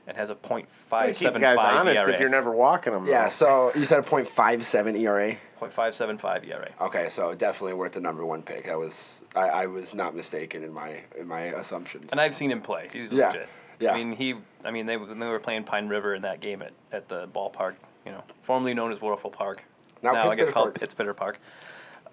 [0.08, 2.14] and has a Gotta .575 keep guys honest ERA.
[2.14, 3.06] if you're never walking them.
[3.06, 3.30] Yeah, though.
[3.30, 5.36] so you said a .57 ERA.
[5.62, 6.70] .575 ERA.
[6.82, 8.70] Okay, so definitely worth the number one pick.
[8.70, 12.12] I was I, I was not mistaken in my in my assumptions.
[12.12, 12.90] And I've seen him play.
[12.92, 13.50] He's Yeah, legit.
[13.80, 13.92] yeah.
[13.92, 14.36] I mean, he.
[14.64, 17.76] I mean, they they were playing Pine River in that game at, at the ballpark.
[18.06, 19.64] You know, formerly known as Waterfall Park.
[20.04, 20.80] Now I guess called Park.
[20.80, 21.40] Pittsburgh Park.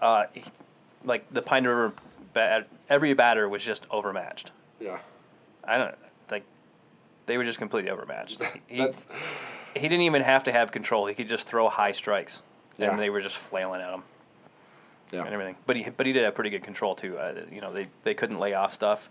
[0.01, 0.45] Uh, he-
[1.05, 1.93] like the Pine River,
[2.33, 4.53] bat, every batter was just overmatched.
[4.81, 5.01] yeah.
[5.65, 6.12] I don't like.
[7.33, 8.43] They were just completely overmatched.
[8.69, 8.87] He,
[9.75, 11.07] he didn't even have to have control.
[11.07, 12.43] He could just throw high strikes,
[12.77, 12.91] Yeah.
[12.91, 14.03] and they were just flailing at him
[15.11, 15.21] yeah.
[15.25, 15.57] and everything.
[15.65, 17.17] But he but he did have pretty good control too.
[17.17, 19.09] Uh, you know, they they couldn't lay off stuff,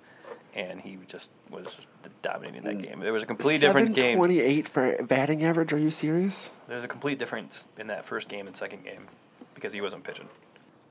[0.53, 1.79] and he just was
[2.21, 2.99] dominating that game.
[2.99, 4.17] There was a complete different game.
[4.17, 5.73] 28 for batting average.
[5.73, 6.51] Are you serious?
[6.67, 9.07] There's a complete difference in that first game and second game
[9.55, 10.29] because he wasn't pitching.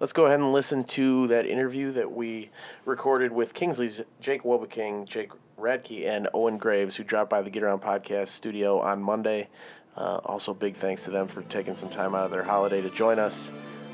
[0.00, 2.48] Let's go ahead and listen to that interview that we
[2.86, 7.62] recorded with Kingsley's Jake Woebbeking, Jake Radtke, and Owen Graves, who dropped by the Get
[7.62, 9.50] Around Podcast studio on Monday.
[9.94, 12.88] Uh, also, big thanks to them for taking some time out of their holiday to
[12.88, 13.50] join us.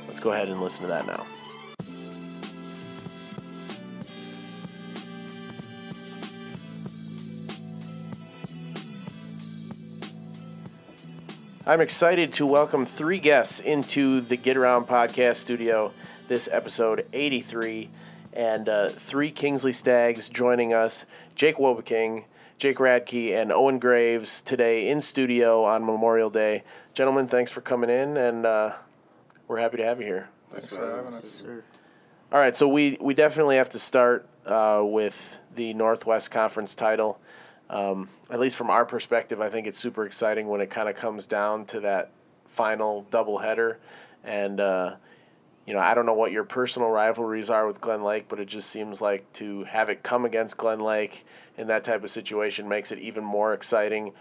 [0.07, 1.27] Let's go ahead and listen to that now.
[11.69, 15.93] I'm excited to welcome three guests into the Get Around Podcast studio.
[16.29, 17.91] This episode 83,
[18.33, 22.27] and uh, three Kingsley Stags joining us: Jake Woebbeking,
[22.57, 26.63] Jake Radtke, and Owen Graves today in studio on Memorial Day.
[26.95, 28.75] Gentlemen, thanks for coming in, and uh,
[29.49, 30.29] we're happy to have you here.
[30.53, 31.43] Thanks for having us.
[32.31, 37.19] All right, so we, we definitely have to start uh, with the Northwest Conference title.
[37.69, 40.97] Um, at least from our perspective, I think it's super exciting when it kind of
[40.97, 42.13] comes down to that
[42.45, 43.77] final doubleheader.
[44.23, 44.97] And, uh,
[45.67, 48.47] you know, I don't know what your personal rivalries are with Glen Lake, but it
[48.47, 51.25] just seems like to have it come against Glen Lake
[51.57, 54.13] in that type of situation makes it even more exciting.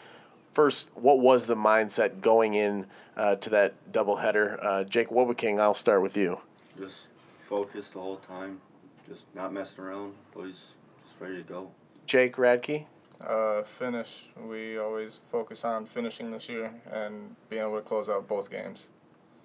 [0.54, 4.58] First, what was the mindset going in uh, to that doubleheader?
[4.64, 6.40] Uh, Jake Woebbeking, I'll start with you.
[6.78, 8.62] Just focused the whole time,
[9.08, 10.14] just not messing around.
[10.36, 10.72] Always
[11.06, 11.72] just ready to go.
[12.06, 12.86] Jake Radtke?
[13.26, 14.28] Uh, finish.
[14.48, 18.88] We always focus on finishing this year and being able to close out both games.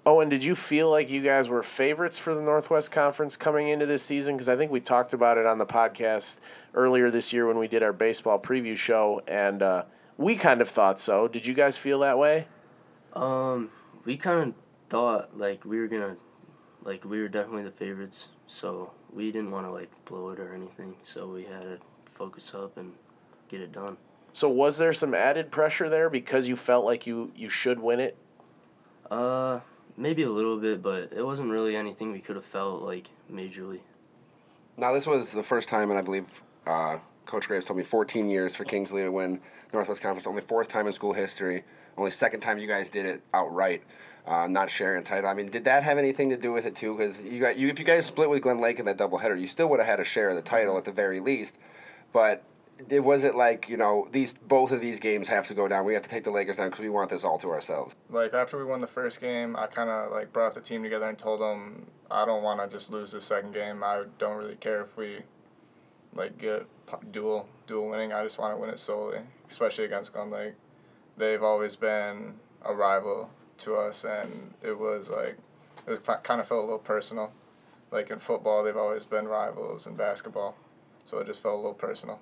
[0.05, 3.69] Oh, and did you feel like you guys were favorites for the Northwest Conference coming
[3.69, 4.35] into this season?
[4.35, 6.39] Because I think we talked about it on the podcast
[6.75, 9.85] earlier this year when we did our baseball preview show, and uh,
[10.17, 11.29] we kind of thought so.
[11.29, 12.49] Did you guys feel that way?
[13.13, 13.71] Um,
[14.05, 14.55] we kind of
[14.89, 16.17] thought like we were gonna,
[16.83, 20.55] like we were definitely the favorites, so we didn't want to like blow it or
[20.55, 20.97] anything.
[21.03, 22.93] So we had to focus up and
[23.51, 23.97] get it done.
[24.33, 27.99] So was there some added pressure there because you felt like you, you should win
[27.99, 28.17] it?
[29.11, 29.61] Uh,
[29.97, 33.81] maybe a little bit, but it wasn't really anything we could have felt like majorly.
[34.77, 38.29] Now this was the first time, and I believe uh, Coach Graves told me 14
[38.29, 39.41] years for Kingsley to win
[39.73, 40.27] Northwest Conference.
[40.27, 41.65] Only fourth time in school history.
[41.97, 43.83] Only second time you guys did it outright.
[44.27, 45.29] Uh, not sharing a title.
[45.29, 46.97] I mean, did that have anything to do with it too?
[46.97, 49.47] Because you got you, if you guys split with Glen Lake in that doubleheader, you
[49.47, 51.59] still would have had a share of the title at the very least.
[52.13, 52.45] But
[52.89, 55.85] it was it like you know these both of these games have to go down.
[55.85, 57.95] We have to take the Lakers down because we want this all to ourselves.
[58.09, 61.09] Like after we won the first game, I kind of like brought the team together
[61.09, 63.83] and told them I don't want to just lose the second game.
[63.83, 65.21] I don't really care if we
[66.15, 66.67] like get
[67.13, 68.13] dual dual winning.
[68.13, 70.55] I just want to win it solely, especially against Glen Lake.
[71.17, 75.37] They've always been a rival to us, and it was like
[75.87, 77.33] it was kind of felt a little personal.
[77.91, 80.57] Like in football, they've always been rivals in basketball,
[81.05, 82.21] so it just felt a little personal.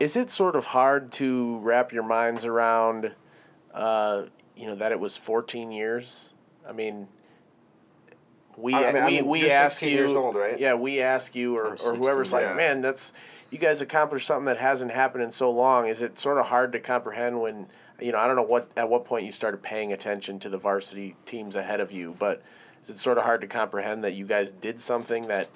[0.00, 3.14] Is it sort of hard to wrap your minds around,
[3.72, 4.24] uh,
[4.56, 6.32] you know, that it was 14 years?
[6.68, 7.08] I mean,
[8.56, 10.58] we I mean, we, we ask you, years old, right?
[10.58, 13.12] yeah, we ask you, or, or 16, whoever's like, man, that's
[13.50, 15.86] you guys accomplished something that hasn't happened in so long.
[15.86, 17.66] Is it sort of hard to comprehend when
[18.00, 18.18] you know?
[18.18, 21.56] I don't know what at what point you started paying attention to the varsity teams
[21.56, 22.42] ahead of you, but
[22.82, 25.48] is it sort of hard to comprehend that you guys did something that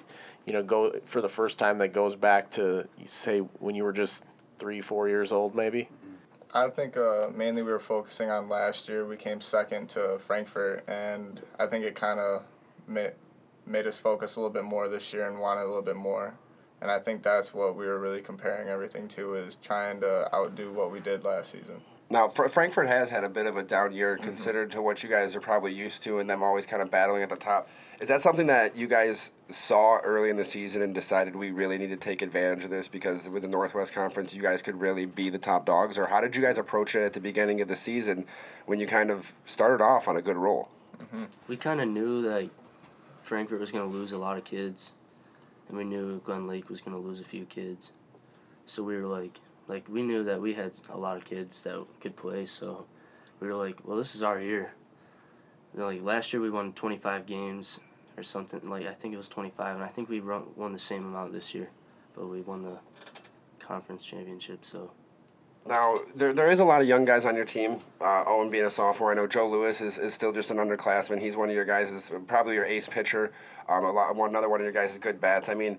[0.45, 3.93] you know go for the first time that goes back to say when you were
[3.93, 4.23] just
[4.59, 5.89] three, four years old, maybe?
[6.53, 9.05] I think uh, mainly we were focusing on last year.
[9.05, 12.43] We came second to Frankfurt, and I think it kind of
[12.87, 13.13] made,
[13.65, 16.33] made us focus a little bit more this year and wanted a little bit more.
[16.81, 20.71] And I think that's what we were really comparing everything to is trying to outdo
[20.71, 21.81] what we did last season.
[22.09, 25.09] Now, Fr- Frankfurt has had a bit of a down year considered to what you
[25.09, 27.69] guys are probably used to, and them always kind of battling at the top.
[27.99, 31.77] Is that something that you guys saw early in the season and decided we really
[31.77, 35.05] need to take advantage of this because with the Northwest Conference, you guys could really
[35.05, 35.97] be the top dogs?
[35.97, 38.25] Or how did you guys approach it at the beginning of the season
[38.67, 40.69] when you kind of started off on a good roll?
[40.97, 41.25] Mm-hmm.
[41.49, 42.49] We kind of knew that
[43.21, 44.93] Frankfurt was going to lose a lot of kids,
[45.67, 47.91] and we knew Glen Lake was going to lose a few kids.
[48.65, 51.85] So we were like, like we knew that we had a lot of kids that
[51.99, 52.45] could play.
[52.45, 52.85] So
[53.41, 54.71] we were like, well, this is our year.
[55.73, 57.79] You know, like last year we won 25 games
[58.19, 58.61] or something.
[58.69, 61.33] Like I think it was 25, and I think we run, won the same amount
[61.33, 61.69] this year,
[62.15, 62.77] but we won the
[63.59, 64.65] conference championship.
[64.65, 64.91] So
[65.65, 67.77] Now, there, there is a lot of young guys on your team.
[68.01, 69.11] Uh, Owen being a sophomore.
[69.11, 71.21] I know Joe Lewis is, is still just an underclassman.
[71.21, 73.31] He's one of your guys, is probably your ace pitcher.
[73.67, 75.47] Um, a lot, another one of your guys is good bats.
[75.47, 75.77] I mean,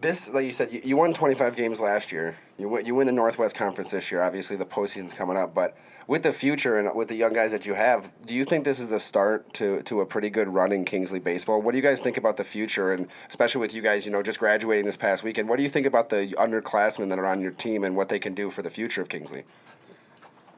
[0.00, 2.36] this, like you said, you, you won 25 games last year.
[2.58, 4.22] You, win- you win the Northwest Conference this year.
[4.22, 5.54] Obviously, the postseason's coming up.
[5.54, 8.64] But with the future and with the young guys that you have, do you think
[8.64, 11.60] this is the start to, to a pretty good run in Kingsley baseball?
[11.60, 14.22] What do you guys think about the future, and especially with you guys, you know,
[14.22, 15.48] just graduating this past weekend?
[15.48, 18.18] What do you think about the underclassmen that are on your team and what they
[18.18, 19.44] can do for the future of Kingsley?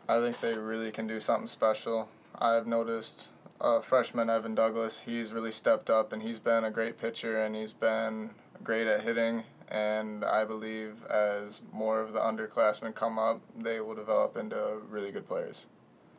[0.09, 2.09] I think they really can do something special.
[2.39, 3.29] I've noticed
[3.61, 7.55] uh, freshman Evan Douglas, he's really stepped up and he's been a great pitcher and
[7.57, 8.31] he's been
[8.63, 9.45] great at hitting.
[9.69, 15.11] And I believe as more of the underclassmen come up, they will develop into really
[15.11, 15.67] good players.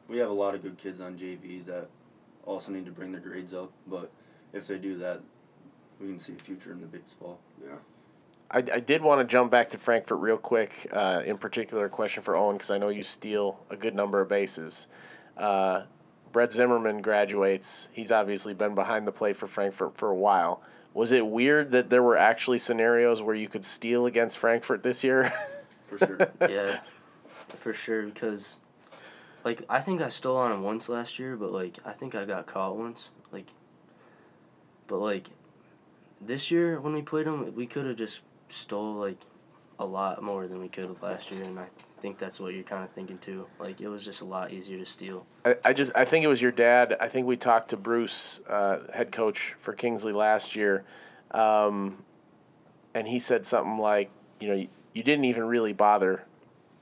[0.07, 1.87] We have a lot of good kids on JV that
[2.45, 4.11] also need to bring their grades up, but
[4.53, 5.21] if they do that,
[5.99, 7.39] we can see a future in the baseball.
[7.63, 7.77] Yeah.
[8.51, 10.87] I, I did want to jump back to Frankfurt real quick.
[10.91, 14.21] Uh, in particular, a question for Owen because I know you steal a good number
[14.21, 14.87] of bases.
[15.35, 15.83] Uh,
[16.31, 17.89] Brett Zimmerman graduates.
[17.91, 20.61] He's obviously been behind the plate for Frankfurt for a while.
[20.95, 25.03] Was it weird that there were actually scenarios where you could steal against Frankfurt this
[25.03, 25.29] year?
[25.81, 26.31] For sure.
[26.39, 26.79] yeah,
[27.57, 28.03] for sure.
[28.03, 28.57] Because,
[29.43, 32.25] like, I think I stole on him once last year, but like, I think I
[32.25, 33.11] got caught once.
[33.31, 33.49] Like,
[34.87, 35.27] but like,
[36.19, 39.19] this year when we played him, we could have just stole like
[39.79, 41.67] a lot more than we could have last year, and I
[42.01, 43.47] think that's what you're kind of thinking too.
[43.59, 45.25] Like, it was just a lot easier to steal.
[45.43, 46.95] I, I just I think it was your dad.
[46.99, 50.83] I think we talked to Bruce, uh, head coach for Kingsley last year,
[51.31, 52.03] um,
[52.93, 54.09] and he said something like,
[54.39, 56.23] you know, you, you didn't even really bother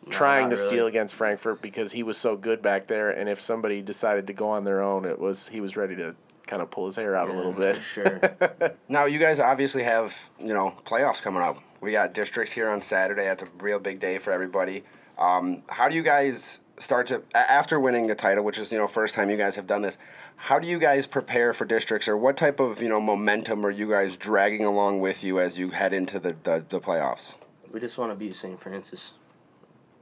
[0.09, 0.67] trying to really.
[0.67, 4.33] steal against Frankfurt because he was so good back there, and if somebody decided to
[4.33, 6.15] go on their own, it was he was ready to
[6.53, 7.77] kind of pull his hair out a little bit.
[7.77, 8.75] for sure.
[8.87, 11.57] Now you guys obviously have you know playoffs coming up.
[11.81, 13.23] We got districts here on Saturday.
[13.23, 14.83] That's a real big day for everybody.
[15.17, 18.87] Um, how do you guys start to after winning the title, which is you know
[18.87, 19.97] first time you guys have done this?
[20.35, 23.71] How do you guys prepare for districts, or what type of you know momentum are
[23.71, 27.35] you guys dragging along with you as you head into the the, the playoffs?
[27.71, 28.59] we just want to beat St.
[28.59, 29.13] Francis.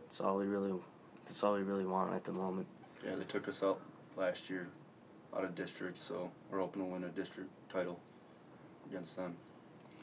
[0.03, 0.73] That's all we really.
[1.25, 2.67] That's all we really want at the moment.
[3.05, 3.79] yeah, they took us out
[4.17, 4.67] last year
[5.35, 7.99] out of districts, so we're hoping to win a district title
[8.89, 9.35] against them.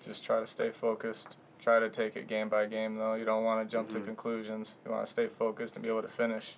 [0.04, 1.36] Just try to stay focused.
[1.58, 3.14] Try to take it game by game, though.
[3.14, 4.06] You don't want to jump to mm-hmm.
[4.06, 4.76] conclusions.
[4.84, 6.56] You want to stay focused and be able to finish.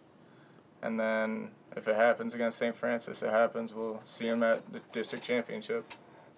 [0.83, 2.77] And then if it happens against St.
[2.77, 3.75] Francis, it happens.
[3.75, 5.91] We'll see them at the district championship.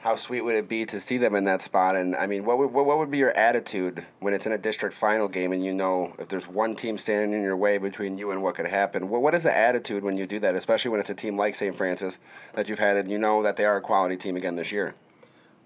[0.02, 1.94] How sweet would it be to see them in that spot?
[1.94, 4.58] And I mean, what would what, what would be your attitude when it's in a
[4.58, 8.18] district final game and you know if there's one team standing in your way between
[8.18, 9.08] you and what could happen?
[9.08, 11.54] What what is the attitude when you do that, especially when it's a team like
[11.54, 11.72] St.
[11.72, 12.18] Francis
[12.54, 14.96] that you've had and you know that they are a quality team again this year?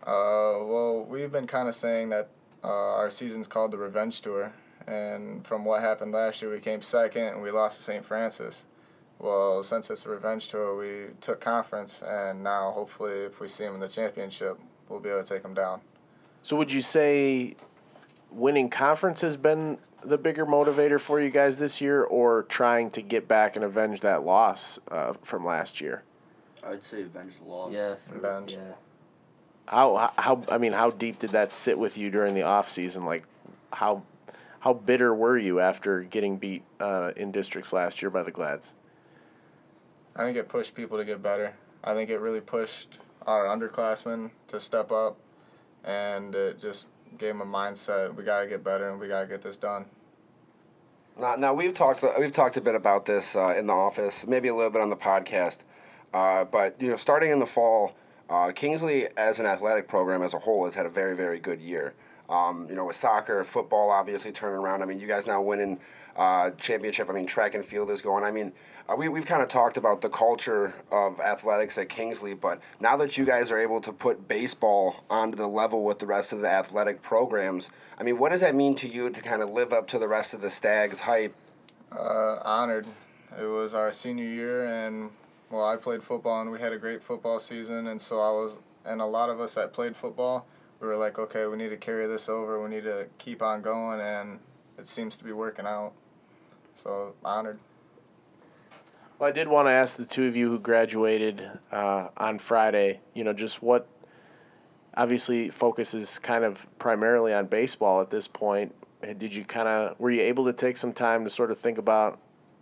[0.03, 2.29] Uh, well, we've been kind of saying that
[2.63, 4.53] uh, our season's called the Revenge Tour,
[4.87, 8.05] and from what happened last year, we came second and we lost to St.
[8.05, 8.67] Francis.
[9.19, 13.65] Well, since it's a revenge tour, we took conference, and now hopefully, if we see
[13.65, 14.59] them in the championship,
[14.89, 15.81] we'll be able to take them down.
[16.43, 17.55] So would you say
[18.31, 23.03] winning conference has been the bigger motivator for you guys this year, or trying to
[23.03, 26.03] get back and avenge that loss uh, from last year?
[26.63, 27.73] I'd say avenge the loss.
[27.73, 28.53] Yeah, for, Revenge.
[28.53, 28.73] yeah.
[29.67, 33.05] How how I mean, how deep did that sit with you during the off season?
[33.05, 33.25] Like,
[33.73, 34.03] how
[34.61, 38.75] how bitter were you after getting beat uh, in districts last year by the Glads?
[40.17, 41.53] I think it pushed people to get better.
[41.85, 45.19] I think it really pushed our underclassmen to step up,
[45.85, 46.87] and it just
[47.19, 49.85] gave them a mindset: we gotta get better and we gotta get this done.
[51.19, 54.49] Now, now we've talked we've talked a bit about this uh, in the office, maybe
[54.49, 55.59] a little bit on the podcast,
[56.15, 57.95] uh, but you know, starting in the fall,
[58.31, 61.61] uh, Kingsley as an athletic program as a whole has had a very very good
[61.61, 61.95] year.
[62.29, 64.83] Um, you know, with soccer, football, obviously turning around.
[64.83, 65.79] I mean, you guys now winning
[66.17, 67.09] uh, championship.
[67.09, 68.25] I mean, track and field is going.
[68.25, 68.53] I mean,
[68.89, 72.97] uh, we we've kind of talked about the culture of athletics at Kingsley, but now
[72.97, 76.41] that you guys are able to put baseball onto the level with the rest of
[76.41, 79.73] the athletic programs, I mean, what does that mean to you to kind of live
[79.73, 81.35] up to the rest of the Stags hype?
[81.91, 82.87] Uh, honored.
[83.39, 85.11] It was our senior year, and
[85.51, 88.59] well, I played football, and we had a great football season, and so I was,
[88.85, 90.47] and a lot of us that played football,
[90.81, 92.63] we were like, okay, we need to carry this over.
[92.63, 94.39] We need to keep on going, and
[94.79, 95.93] it seems to be working out.
[96.75, 97.59] So honored.
[99.19, 103.01] Well, I did want to ask the two of you who graduated uh, on Friday.
[103.15, 103.89] You know, just what
[104.95, 108.75] obviously focuses kind of primarily on baseball at this point.
[109.17, 111.79] Did you kind of were you able to take some time to sort of think
[111.79, 112.19] about,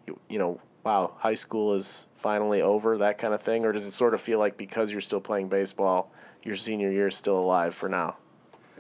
[0.07, 3.87] you, you know, wow, high school is finally over, that kind of thing, or does
[3.87, 6.13] it sort of feel like because you're still playing baseball,
[6.45, 8.17] your senior year is still alive for now?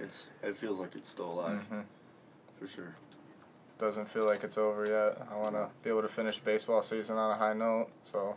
[0.01, 1.85] It's it feels like it's still alive, Mhm.
[2.59, 2.95] for sure.
[3.79, 5.27] Doesn't feel like it's over yet.
[5.31, 8.37] I want to be able to finish baseball season on a high note, so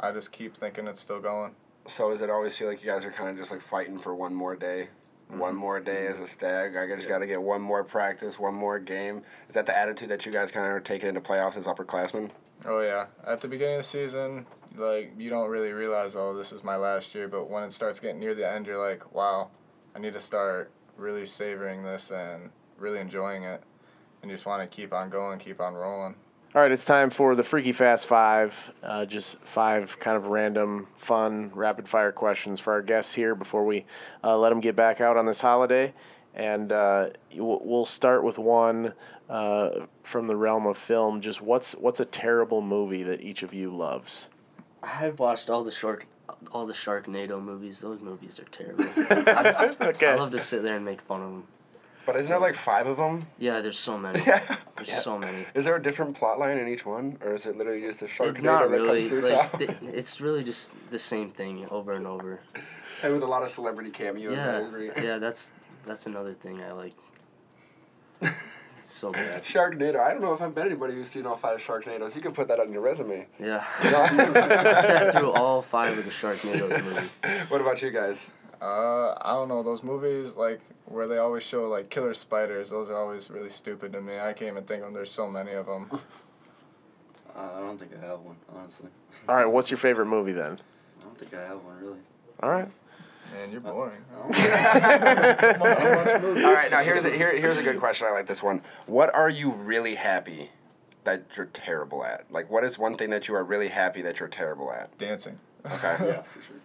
[0.00, 1.54] I just keep thinking it's still going.
[1.86, 4.14] So does it always feel like you guys are kind of just like fighting for
[4.14, 4.88] one more day?
[5.28, 6.76] One more day as a stag.
[6.76, 9.22] I just got to get one more practice, one more game.
[9.48, 12.30] Is that the attitude that you guys kind of are taking into playoffs as upperclassmen?
[12.64, 14.46] Oh yeah, at the beginning of the season,
[14.76, 17.28] like you don't really realize, oh, this is my last year.
[17.28, 19.50] But when it starts getting near the end, you're like, wow,
[19.94, 23.62] I need to start really savoring this and really enjoying it,
[24.22, 26.14] and you just want to keep on going, keep on rolling.
[26.54, 28.72] All right, it's time for the Freaky Fast Five.
[28.82, 33.66] Uh, just five kind of random, fun, rapid fire questions for our guests here before
[33.66, 33.84] we
[34.24, 35.92] uh, let them get back out on this holiday.
[36.34, 38.94] And uh, we'll we'll start with one
[39.28, 41.20] uh, from the realm of film.
[41.20, 44.28] Just what's what's a terrible movie that each of you loves?
[44.82, 46.06] I've watched all the shark,
[46.52, 47.80] all the Sharknado movies.
[47.80, 48.84] Those movies are terrible.
[49.28, 50.06] I, just, Okay.
[50.08, 51.44] I love to sit there and make fun of them.
[52.04, 53.26] But isn't there like five of them?
[53.36, 54.20] Yeah, there's so many.
[54.24, 54.56] Yeah.
[54.76, 55.44] There's so many.
[55.54, 58.04] Is there a different plot line in each one, or is it literally just a
[58.04, 59.00] It's Sharknado not that really.
[59.00, 59.58] comes through Like, town?
[59.58, 62.38] th- it's really just the same thing over and over.
[63.02, 64.36] and with a lot of celebrity cameos.
[64.36, 65.18] Yeah, yeah.
[65.18, 65.52] That's
[65.84, 66.94] that's another thing I like.
[68.86, 69.42] It's so bad.
[69.44, 69.98] Sharknado.
[69.98, 72.14] I don't know if I've met anybody who's seen all five Sharknados.
[72.14, 73.26] You can put that on your resume.
[73.40, 73.64] Yeah.
[73.80, 77.10] I sat through all five of the Sharknadoes movies.
[77.50, 78.28] what about you guys?
[78.62, 82.70] Uh, I don't know those movies like where they always show like killer spiders.
[82.70, 84.20] Those are always really stupid to me.
[84.20, 84.94] I can't even think of them.
[84.94, 85.90] There's so many of them.
[87.34, 88.88] Uh, I don't think I have one, honestly.
[89.28, 90.60] All right, what's your favorite movie then?
[91.00, 91.98] I don't think I have one really.
[92.40, 92.68] All right.
[93.32, 94.02] Man, you're uh, boring.
[94.24, 94.28] All
[96.52, 98.06] right, now here's a, here, here's a good question.
[98.06, 98.62] I like this one.
[98.86, 100.50] What are you really happy
[101.04, 102.24] that you're terrible at?
[102.30, 104.96] Like, what is one thing that you are really happy that you're terrible at?
[104.98, 105.38] Dancing.
[105.64, 105.96] Okay.
[106.06, 106.56] Yeah, for sure.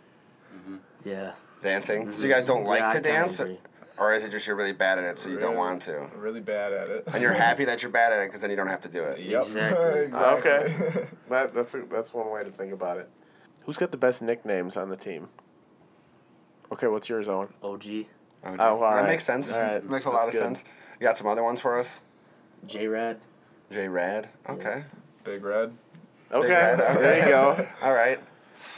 [0.55, 0.75] Mm-hmm.
[1.05, 1.31] Yeah.
[1.61, 2.11] Dancing.
[2.11, 3.59] So you guys don't like Yeah, to dance, agree.
[3.97, 6.09] or is it just you're really bad at it, so you don't want to?
[6.15, 7.03] Really bad at it.
[7.07, 9.03] And you're happy that you're bad at it because then you don't have to do
[9.03, 9.19] it.
[9.19, 9.43] Yep.
[9.43, 9.99] Exactly.
[10.01, 10.51] exactly.
[10.51, 11.07] Okay.
[11.29, 13.09] That that's a, that's one way to think about it.
[13.65, 15.29] Who's got the best nicknames on the team?
[16.71, 17.49] Okay, what's yours, Owen?
[17.61, 17.63] OG.
[17.63, 18.07] Oh, gee.
[18.43, 19.07] all that right.
[19.07, 19.51] makes sense.
[19.53, 19.83] All right.
[19.89, 20.39] Makes a lot of good.
[20.39, 20.63] sense.
[20.99, 22.01] You got some other ones for us?
[22.65, 23.19] J Rad.
[23.71, 24.29] J Rad.
[24.49, 24.83] Okay.
[25.23, 25.71] Big red.
[26.31, 27.01] Okay, Red, okay.
[27.01, 27.67] there you go.
[27.81, 28.19] All right.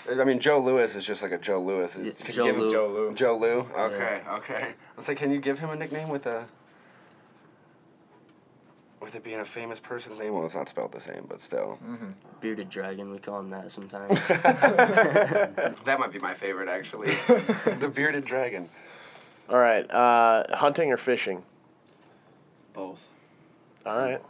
[0.10, 1.98] I mean, Joe Lewis is just like a Joe Lewis.
[2.02, 3.14] Yeah, Can you Joe give him- Joe Lou.
[3.14, 3.60] Joe Lou.
[3.78, 4.74] Okay, okay.
[4.98, 6.46] Let's say, can you give him a nickname with a,
[9.04, 10.34] with it being a famous person's name?
[10.34, 11.78] Well, it's not spelled the same, but still.
[12.42, 13.12] Bearded Dragon.
[13.12, 14.20] We call him that sometimes.
[15.86, 17.08] That might be my favorite, actually.
[17.80, 18.70] the bearded dragon.
[19.50, 21.44] All right, uh, hunting or fishing?
[22.74, 23.10] Both.
[23.86, 24.22] All right.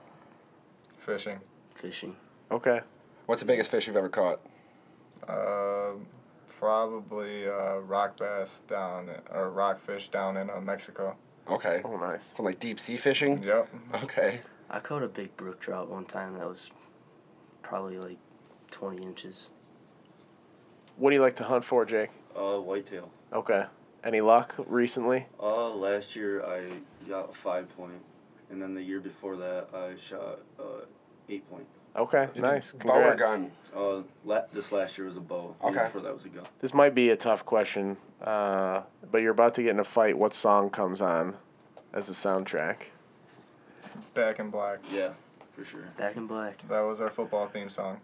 [0.97, 1.39] Fishing.
[1.75, 2.15] Fishing.
[2.51, 2.81] Okay.
[3.27, 4.39] What's the biggest fish you've ever caught?
[5.27, 5.91] Uh,
[6.59, 11.15] probably uh, rock bass down or rockfish down in uh, Mexico.
[11.47, 11.81] Okay.
[11.83, 12.23] Oh, nice.
[12.23, 13.43] Some like deep sea fishing.
[13.43, 13.67] Yep.
[14.03, 14.41] Okay.
[14.73, 16.71] I caught a big brook trout one time that was
[17.61, 18.17] probably like
[18.71, 19.51] 20 inches.
[20.97, 22.09] What do you like to hunt for, Jake?
[22.35, 23.11] Uh, whitetail.
[23.31, 23.65] Okay.
[24.03, 25.27] Any luck recently?
[25.39, 26.63] Uh, last year I
[27.07, 28.01] got a five point,
[28.49, 30.85] and then the year before that I shot uh,
[31.29, 31.67] eight point.
[31.95, 32.73] Okay, You did nice.
[32.73, 33.51] Bow or gun?
[33.75, 35.55] Uh, la- this last year was a bow.
[35.61, 35.85] The year Okay.
[35.85, 36.45] Before that was a gun.
[36.59, 40.17] This might be a tough question, uh, but you're about to get in a fight.
[40.17, 41.35] What song comes on
[41.93, 42.87] as the soundtrack?
[44.13, 44.79] Back in Black.
[44.91, 45.09] Yeah,
[45.53, 45.81] for sure.
[45.97, 46.67] Back in black.
[46.69, 47.99] That was our football theme song.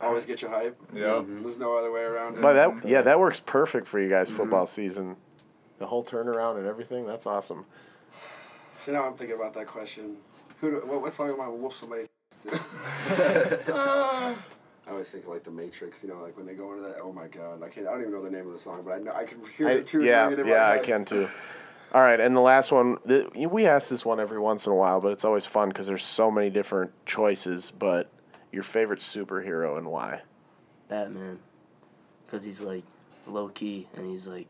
[0.00, 0.78] Always get you hype.
[0.94, 1.04] Yep.
[1.04, 1.42] Mhm.
[1.42, 2.40] There's no other way around it.
[2.40, 5.16] But that yeah, that works perfect for you guys football season.
[5.78, 7.06] The whole turnaround and everything.
[7.06, 7.66] That's awesome.
[8.80, 10.16] So now I'm thinking about that question.
[10.60, 10.70] Who?
[10.70, 12.08] Do, what, what song am I whoop somebody's
[12.48, 12.60] to?
[14.86, 16.02] I always think of like the Matrix.
[16.02, 16.96] You know, like when they go into that.
[17.02, 17.62] Oh my God!
[17.62, 17.86] I can't.
[17.86, 19.68] I don't even know the name of the song, but I know I can hear
[19.68, 20.02] I- the tune.
[20.02, 21.28] yeah, ringing in my yeah, I can too.
[21.92, 22.98] All right, and the last one.
[23.06, 25.86] th- We ask this one every once in a while, but it's always fun because
[25.88, 27.72] there's so many different choices.
[27.76, 28.08] But
[28.52, 30.22] your favorite superhero and why?
[30.88, 31.40] Batman.
[32.26, 32.84] Because he's like
[33.26, 34.48] low key and he's like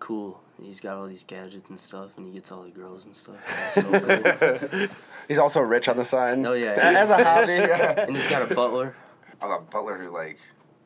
[0.00, 0.40] cool.
[0.60, 3.36] He's got all these gadgets and stuff and he gets all the girls and stuff.
[3.48, 4.96] It's so cool.
[5.28, 6.38] He's also rich on the side.
[6.44, 6.74] Oh, yeah.
[6.76, 7.52] As a hobby.
[7.52, 8.04] yeah.
[8.06, 8.94] and he's got a butler.
[9.40, 10.38] I love a Butler, who like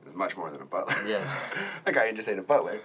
[0.09, 0.95] is much more than a butler.
[1.07, 1.21] Yeah.
[1.85, 2.81] that guy ain't just ain't a butler.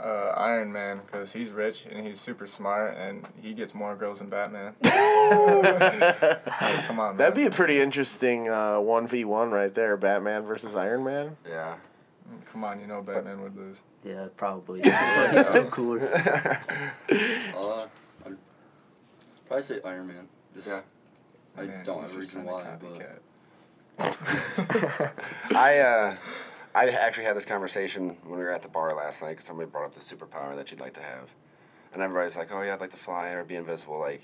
[0.00, 4.18] Uh, Iron Man, because he's rich and he's super smart and he gets more girls
[4.18, 4.74] than Batman.
[4.82, 7.16] Come on, man.
[7.16, 9.96] That'd be a pretty interesting uh, one v one right there.
[9.96, 11.36] Batman versus Iron Man.
[11.48, 11.76] Yeah.
[12.50, 13.80] Come on, you know Batman would lose.
[14.04, 14.80] Yeah, probably.
[14.82, 16.00] but he's still cooler.
[17.56, 17.86] Uh,
[18.26, 18.36] I'd
[19.46, 20.28] probably say Iron Man.
[20.54, 20.80] Just, Yeah.
[21.56, 23.20] I Man, don't have a reason why, but.
[25.54, 26.16] I uh,
[26.74, 29.36] I actually had this conversation when we were at the bar last night.
[29.36, 31.30] 'cause somebody brought up the superpower that you'd like to have,
[31.92, 34.22] and everybody's like, "Oh yeah, I'd like to fly or be invisible." Like,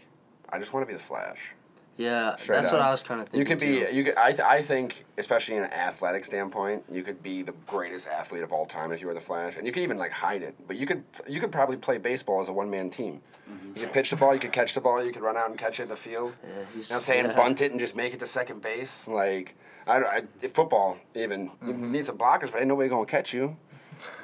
[0.49, 1.55] I just want to be the Flash.
[1.97, 2.75] Yeah, Straight that's up.
[2.75, 3.41] what I was kind of thinking.
[3.41, 3.95] You could be, too.
[3.95, 4.17] you could.
[4.17, 8.43] I, th- I think, especially in an athletic standpoint, you could be the greatest athlete
[8.43, 10.55] of all time if you were the Flash, and you could even like hide it.
[10.67, 13.21] But you could, you could probably play baseball as a one man team.
[13.51, 13.73] Mm-hmm.
[13.77, 15.59] You could pitch the ball, you could catch the ball, you could run out and
[15.59, 16.33] catch it in the field.
[16.43, 17.25] Yeah, he's, You know what I'm saying?
[17.27, 17.33] yeah.
[17.35, 19.07] Bunt it and just make it to second base.
[19.07, 19.57] Like,
[19.91, 23.57] I, I football even you need some blockers, but ain't nobody gonna catch you.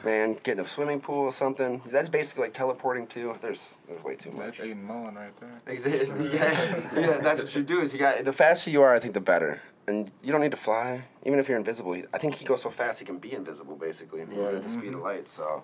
[0.05, 1.83] Man, get in a swimming pool or something.
[1.87, 3.35] That's basically like teleporting too.
[3.41, 4.59] There's there's way too much.
[4.59, 5.61] That's Aiden Mullen right there.
[5.67, 6.27] Exactly.
[6.27, 7.81] You yeah, that's what you do.
[7.81, 9.61] Is you got the faster you are, I think the better.
[9.89, 11.95] And you don't need to fly, even if you're invisible.
[12.13, 14.69] I think he goes so fast he can be invisible, basically, and move at the
[14.69, 15.29] speed of light.
[15.29, 15.63] So,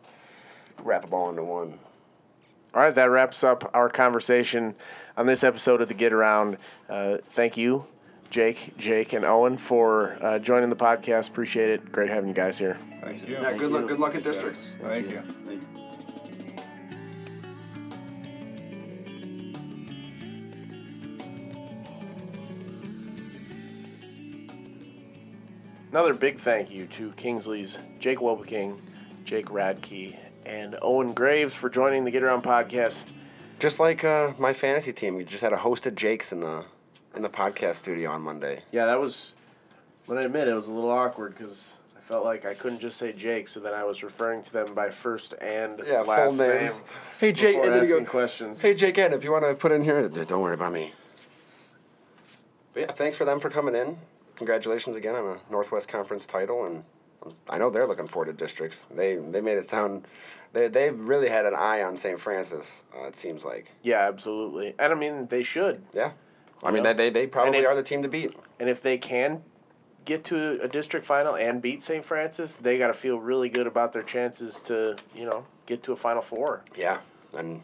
[0.80, 1.80] wrap a ball into one.
[2.72, 4.76] All right, that wraps up our conversation
[5.16, 6.57] on this episode of the Get Around.
[6.88, 7.84] Uh, thank you,
[8.33, 11.28] Jake, Jake, and Owen for uh, joining the podcast.
[11.28, 11.93] Appreciate it.
[11.93, 12.78] Great having you guys here.
[13.03, 13.35] Thank you.
[13.35, 13.87] Yeah, Thank good luck.
[13.87, 14.74] Good luck at districts.
[14.80, 15.20] Thank you.
[15.47, 15.68] thank you.
[25.91, 28.78] Another big thank you to Kingsley's Jake Woebbeking,
[29.26, 30.16] Jake Radtke,
[30.47, 33.12] and Owen Graves for joining the Get Around podcast.
[33.59, 36.64] Just like uh, my fantasy team, we just had a host of Jakes in the
[37.14, 38.62] in the podcast studio on Monday.
[38.72, 39.34] Yeah, that was,
[40.06, 42.96] when I admit it was a little awkward because I felt like I couldn't just
[42.96, 46.46] say Jake, so then I was referring to them by first and Yeah, last full
[46.46, 46.60] name.
[46.64, 46.80] names.
[47.18, 48.60] Hey Jake, and then you go, questions.
[48.60, 50.92] Hey Jake, Ed, if you want to put in here, don't worry about me.
[52.74, 53.98] But yeah, thanks for them for coming in.
[54.36, 56.82] Congratulations again on a Northwest Conference title, and
[57.48, 58.86] I know they're looking forward to districts.
[58.90, 60.06] They they made it sound
[60.52, 62.18] they they've really had an eye on St.
[62.18, 62.82] Francis.
[62.98, 64.74] Uh, it seems like Yeah, absolutely.
[64.78, 65.82] And I mean, they should.
[65.92, 66.12] yeah.
[66.62, 68.32] I mean, they, they probably if- are the team to beat.
[68.60, 69.42] And if they can
[70.04, 72.04] get to a district final and beat St.
[72.04, 75.92] Francis, they got to feel really good about their chances to, you know, get to
[75.92, 76.64] a Final Four.
[76.76, 77.00] Yeah,
[77.36, 77.62] and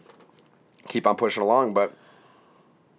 [0.88, 1.74] keep on pushing along.
[1.74, 1.94] But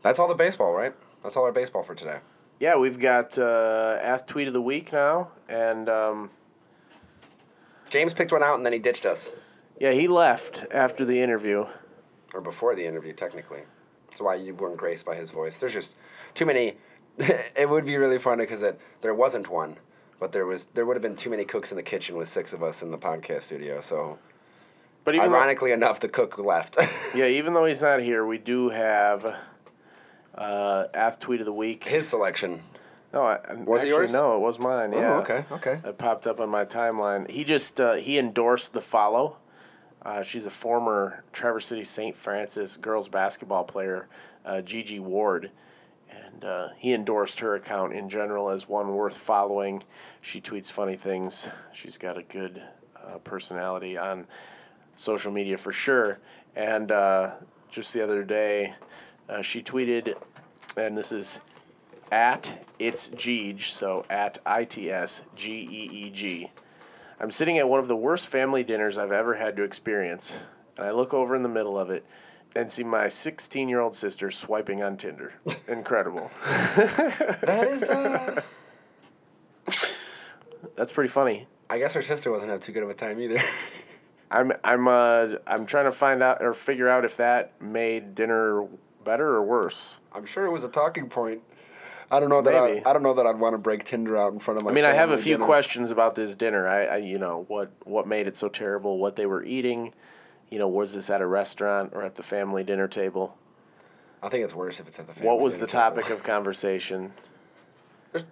[0.02, 0.94] that's all the baseball, right?
[1.24, 2.20] That's all our baseball for today.
[2.60, 5.30] Yeah, we've got uh, Ath Tweet of the Week now.
[5.48, 6.30] And um,
[7.90, 9.32] James picked one out and then he ditched us,
[9.80, 11.66] yeah, he left after the interview.
[12.34, 13.62] or before the interview, technically.
[14.10, 15.60] That's why you weren't graced by his voice.
[15.60, 15.96] There's just
[16.34, 16.78] too many.
[17.18, 18.66] it would be really funny because
[19.02, 19.78] there wasn't one,
[20.20, 20.66] but there was.
[20.74, 22.90] There would have been too many cooks in the kitchen with six of us in
[22.92, 23.82] the podcast studio.
[23.82, 24.18] So,
[25.04, 26.78] But even though, ironically enough, the cook left.
[27.16, 29.36] yeah, even though he's not here, we do have
[30.34, 31.84] uh, Ath Tweet of the Week.
[31.84, 32.64] his selection.
[33.14, 34.12] No, I, Was it yours?
[34.12, 34.92] No, it was mine.
[34.94, 35.16] Yeah.
[35.16, 35.82] Oh, okay, okay.
[35.84, 37.30] It popped up on my timeline.
[37.30, 39.38] He just uh, he endorsed the follow.
[40.02, 42.16] Uh, she's a former Traverse City St.
[42.16, 44.08] Francis girls basketball player,
[44.46, 45.52] uh, Gigi Ward,
[46.10, 49.84] and uh, he endorsed her account in general as one worth following.
[50.22, 51.50] She tweets funny things.
[51.74, 52.62] She's got a good
[52.96, 54.26] uh, personality on
[54.96, 56.20] social media for sure.
[56.56, 57.36] And uh,
[57.70, 58.74] just the other day.
[59.28, 60.16] Uh, she tweeted,
[60.76, 61.40] and this is
[62.12, 66.52] at it's Geege, so at I T S G E E G.
[67.20, 70.42] I'm sitting at one of the worst family dinners I've ever had to experience,
[70.78, 72.06] and I look over in the middle of it
[72.56, 75.34] and see my 16 year old sister swiping on Tinder.
[75.68, 76.32] Incredible.
[76.76, 77.84] That is.
[77.84, 78.42] Uh,
[80.76, 81.48] That's pretty funny.
[81.70, 83.42] I guess her sister wasn't having too good of a time either.
[84.32, 88.66] I'm I'm uh I'm trying to find out or figure out if that made dinner
[89.04, 90.00] better or worse.
[90.14, 91.42] I'm sure it was a talking point.
[92.12, 92.84] I don't know that Maybe.
[92.84, 94.72] I, I don't know that I'd want to break Tinder out in front of my.
[94.72, 95.46] I mean, I have a few dinner.
[95.46, 96.68] questions about this dinner.
[96.68, 98.98] I, I you know what what made it so terrible?
[98.98, 99.94] What they were eating?
[100.50, 103.38] You know, was this at a restaurant or at the family dinner table?
[104.24, 105.14] I think it's worse if it's at the.
[105.14, 105.96] Family What was the dinner table.
[105.96, 107.14] topic of conversation?
[108.12, 108.26] There's,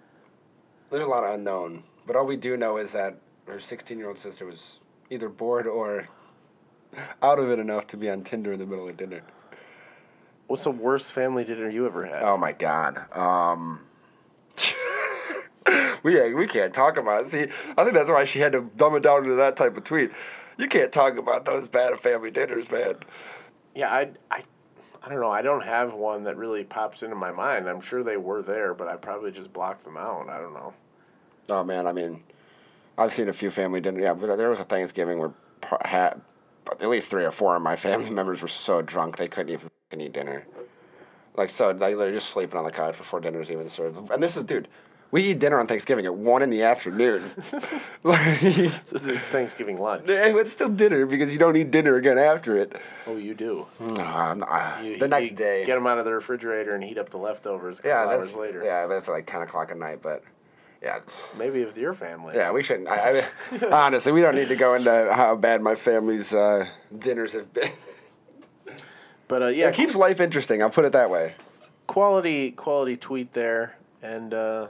[0.90, 4.08] there's a lot of unknown, but all we do know is that her 16 year
[4.08, 6.08] old sister was either bored or
[7.22, 9.22] out of it enough to be on Tinder in the middle of dinner.
[10.48, 12.22] What's the worst family dinner you ever had?
[12.22, 13.04] Oh my god.
[13.14, 13.80] Um.
[16.02, 17.28] we we can't talk about it.
[17.28, 17.46] See,
[17.76, 20.10] I think that's why she had to dumb it down to that type of tweet.
[20.56, 22.96] You can't talk about those bad family dinners, man.
[23.74, 24.42] Yeah, I, I,
[25.02, 25.30] I don't know.
[25.30, 27.68] I don't have one that really pops into my mind.
[27.68, 30.30] I'm sure they were there, but I probably just blocked them out.
[30.30, 30.72] I don't know.
[31.50, 32.24] Oh man, I mean,
[32.96, 34.02] I've seen a few family dinners.
[34.02, 35.32] Yeah, but there was a Thanksgiving where
[35.82, 36.18] at
[36.80, 40.04] least three or four of my family members were so drunk they couldn't even fucking
[40.04, 40.46] eat dinner.
[41.36, 44.10] Like so, they they're just sleeping on the couch before dinner's even served.
[44.10, 44.66] And this is, dude,
[45.10, 47.22] we eat dinner on Thanksgiving at one in the afternoon.
[48.02, 48.20] like,
[48.84, 50.04] So it's- Thanksgiving lunch.
[50.08, 52.74] it's still dinner because you don't eat dinner again after it.
[53.06, 53.66] Oh, you do.
[53.80, 55.64] Nah, nah, You- the next you day.
[55.64, 57.78] get them out of the refrigerator and heat up the leftovers.
[57.78, 58.62] A couple yeah, hours that's later.
[58.64, 60.00] yeah, that's like ten o'clock at night.
[60.02, 60.24] But
[60.82, 60.98] yeah,
[61.38, 62.34] Maybe with your family.
[62.34, 62.88] Yeah, we shouldn't.
[62.88, 63.22] I,
[63.52, 66.66] I, honestly, we don't need to go into how bad my family's uh,
[66.98, 67.70] dinners have been.
[69.28, 70.62] But uh, yeah, It keeps life interesting.
[70.62, 71.34] I'll put it that way.
[71.86, 74.68] quality quality tweet there, and uh,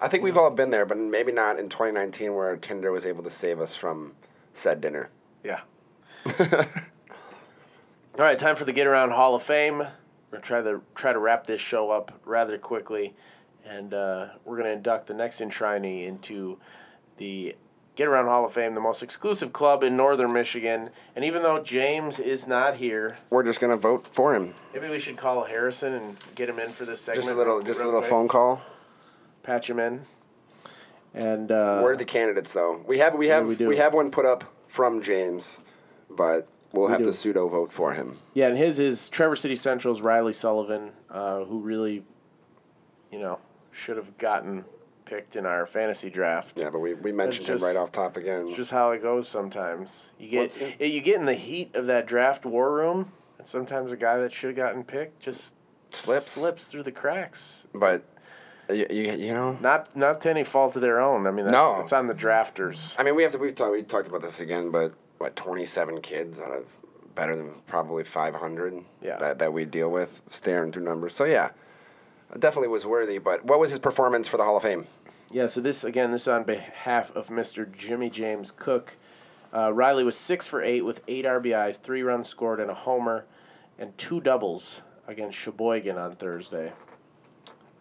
[0.00, 3.22] I think we've all been there, but maybe not in 2019, where Tinder was able
[3.24, 4.12] to save us from
[4.52, 5.10] said dinner.
[5.44, 5.60] yeah.
[8.18, 9.78] All right, time for the Get Around Hall of Fame.
[9.78, 9.88] We're
[10.32, 13.14] gonna try to try to wrap this show up rather quickly,
[13.64, 16.58] and uh, we're gonna induct the next enshrinee into
[17.16, 17.54] the
[17.98, 20.90] Get Around Hall of Fame, the most exclusive club in Northern Michigan.
[21.16, 24.54] And even though James is not here, We're just gonna vote for him.
[24.72, 27.24] maybe we should call Harrison and get him in for this segment.
[27.24, 28.10] Just a little, just a real little quick.
[28.10, 28.60] phone call.
[29.42, 30.02] Patch him in.
[31.12, 32.84] And uh, We're the candidates, though.
[32.86, 33.70] We have, we have, we we, do.
[33.70, 35.58] have one put up from James,
[36.08, 37.06] but we'll have do.
[37.06, 38.18] to pseudo vote for him.
[38.32, 42.04] Yeah, and his is Traverse City Central's Riley Sullivan, uh, who really,
[43.10, 43.40] you know,
[43.72, 44.66] should have gotten
[45.08, 46.58] picked in our fantasy draft.
[46.58, 48.46] Yeah, but we, we mentioned just- him right off top again.
[48.48, 50.10] It's just how it goes sometimes.
[50.18, 50.80] You get it?
[50.92, 54.32] you get in the heat of that draft war room, and sometimes a guy that
[54.32, 55.54] should have gotten picked just
[55.90, 56.26] Slips.
[56.26, 57.66] slips through the cracks.
[57.74, 58.04] but
[58.68, 61.26] you, you, you know, Not not to any fault of their own.
[61.26, 61.80] I mean, that's, No.
[61.80, 62.94] it's on the drafters.
[62.98, 63.38] I mean, we have to.
[63.38, 63.72] We've talked.
[63.72, 66.76] We talked about this again, but what twenty seven kids out of
[67.14, 68.74] better than probably five hundred.
[69.00, 69.16] Yeah.
[69.16, 71.14] That that we deal with staring through numbers.
[71.14, 71.50] So yeah,
[72.36, 73.18] definitely was worthy.
[73.18, 74.86] But what was his performance for the Hall of Fame?
[75.30, 77.70] Yeah, so this again, this is on behalf of Mr.
[77.70, 78.96] Jimmy James Cook.
[79.52, 83.24] Uh, Riley was six for eight with eight RBIs, three runs scored, and a homer,
[83.78, 86.72] and two doubles against Cheboygan on Thursday.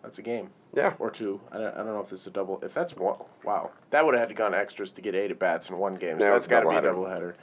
[0.02, 0.52] That's a game.
[0.74, 0.94] Yeah.
[1.00, 1.42] Or two.
[1.52, 2.60] I don't, I don't know if this is a double.
[2.62, 5.40] If that's one, wow, that would have had to gone extras to get eight at
[5.40, 6.20] bats in one game.
[6.20, 7.36] So Yeah, that's got to be a doubleheader.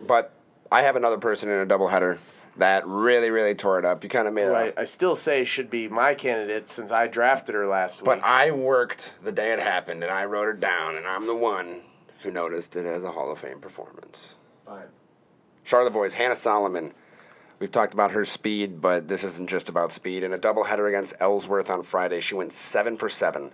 [0.00, 0.32] But
[0.70, 2.18] I have another person in a doubleheader
[2.58, 4.02] that really, really tore it up.
[4.02, 4.74] You kind of made it.
[4.76, 8.06] I, I still say should be my candidate since I drafted her last week.
[8.06, 8.22] But.
[8.22, 11.82] I worked the day it happened, and I wrote it down, and I'm the one
[12.22, 14.36] who noticed it as a Hall of Fame performance.
[14.64, 14.86] Fine.
[15.64, 16.92] Charlevoix's, Hannah Solomon.
[17.58, 20.22] We've talked about her speed, but this isn't just about speed.
[20.22, 23.52] In a doubleheader against Ellsworth on Friday, she went seven for seven,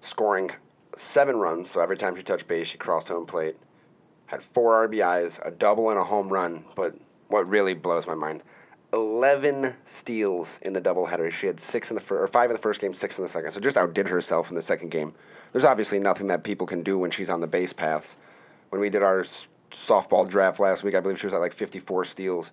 [0.00, 0.52] scoring
[0.96, 1.70] seven runs.
[1.70, 3.56] So every time she touched base, she crossed home plate.
[4.26, 6.64] Had four RBIs, a double, and a home run.
[6.74, 6.94] But
[7.32, 8.42] what really blows my mind:
[8.92, 11.32] eleven steals in the doubleheader.
[11.32, 13.28] She had six in the first, or five in the first game, six in the
[13.28, 13.50] second.
[13.50, 15.14] So just outdid herself in the second game.
[15.52, 18.16] There's obviously nothing that people can do when she's on the base paths.
[18.70, 21.52] When we did our s- softball draft last week, I believe she was at like
[21.52, 22.52] 54 steals.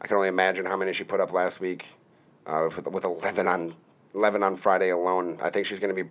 [0.00, 1.86] I can only imagine how many she put up last week
[2.46, 3.74] uh, with, with 11 on
[4.14, 5.38] 11 on Friday alone.
[5.40, 6.10] I think she's going to be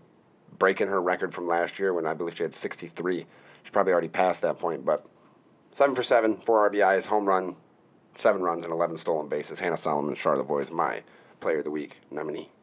[0.57, 3.25] breaking her record from last year when I believe she had 63.
[3.63, 5.05] She's probably already past that point, but
[5.71, 7.55] seven for seven, four RBIs, home run,
[8.21, 9.59] seven runs, and 11 stolen bases.
[9.59, 11.01] Hannah Solomon, Charlevoix, my
[11.39, 12.49] player of the week nominee.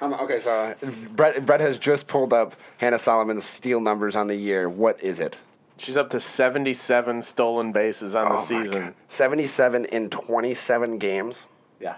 [0.00, 0.74] Um, okay, so uh,
[1.16, 4.68] Brett, Brett has just pulled up Hannah Solomon's steal numbers on the year.
[4.68, 5.36] What is it?
[5.78, 8.94] She's up to 77 stolen bases on Oh the season.
[9.08, 11.48] 77 in 27 games.
[11.80, 11.96] Yeah,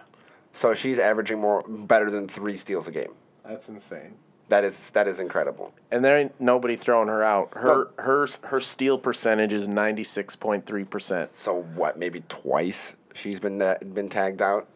[0.53, 3.13] So she's averaging more better than 3 steals a game.
[3.45, 4.15] that's insane.
[4.51, 5.73] That is that is incredible.
[5.91, 7.51] And there ain't nobody throwing her out.
[7.55, 11.31] Her her her steal percentage is 96.3 percent.
[11.31, 11.99] So what?
[11.99, 14.69] Maybe twice she's been uh, been tagged out.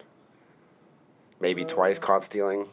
[1.40, 2.68] Maybe twice caught stealing.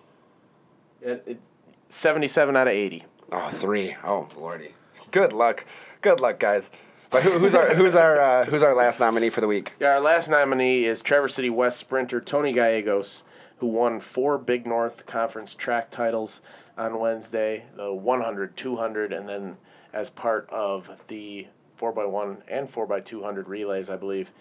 [1.90, 3.04] 77 out of 80.
[3.32, 3.96] Oh, three.
[4.04, 4.74] Oh, lordy.
[5.10, 5.66] Good luck.
[6.02, 6.70] Good luck, guys.
[7.10, 9.74] But who, who's our who's our uh, who's our last nominee for the week?
[9.80, 13.24] Yeah, our last nominee is Traverse City West sprinter Tony Gallegos,
[13.62, 16.42] who won four Big North Conference track titles
[16.76, 19.58] on Wednesday the 100, 200, and then
[19.94, 21.48] as part of the
[21.80, 24.32] 4x1 and 4x200 relays, I believe.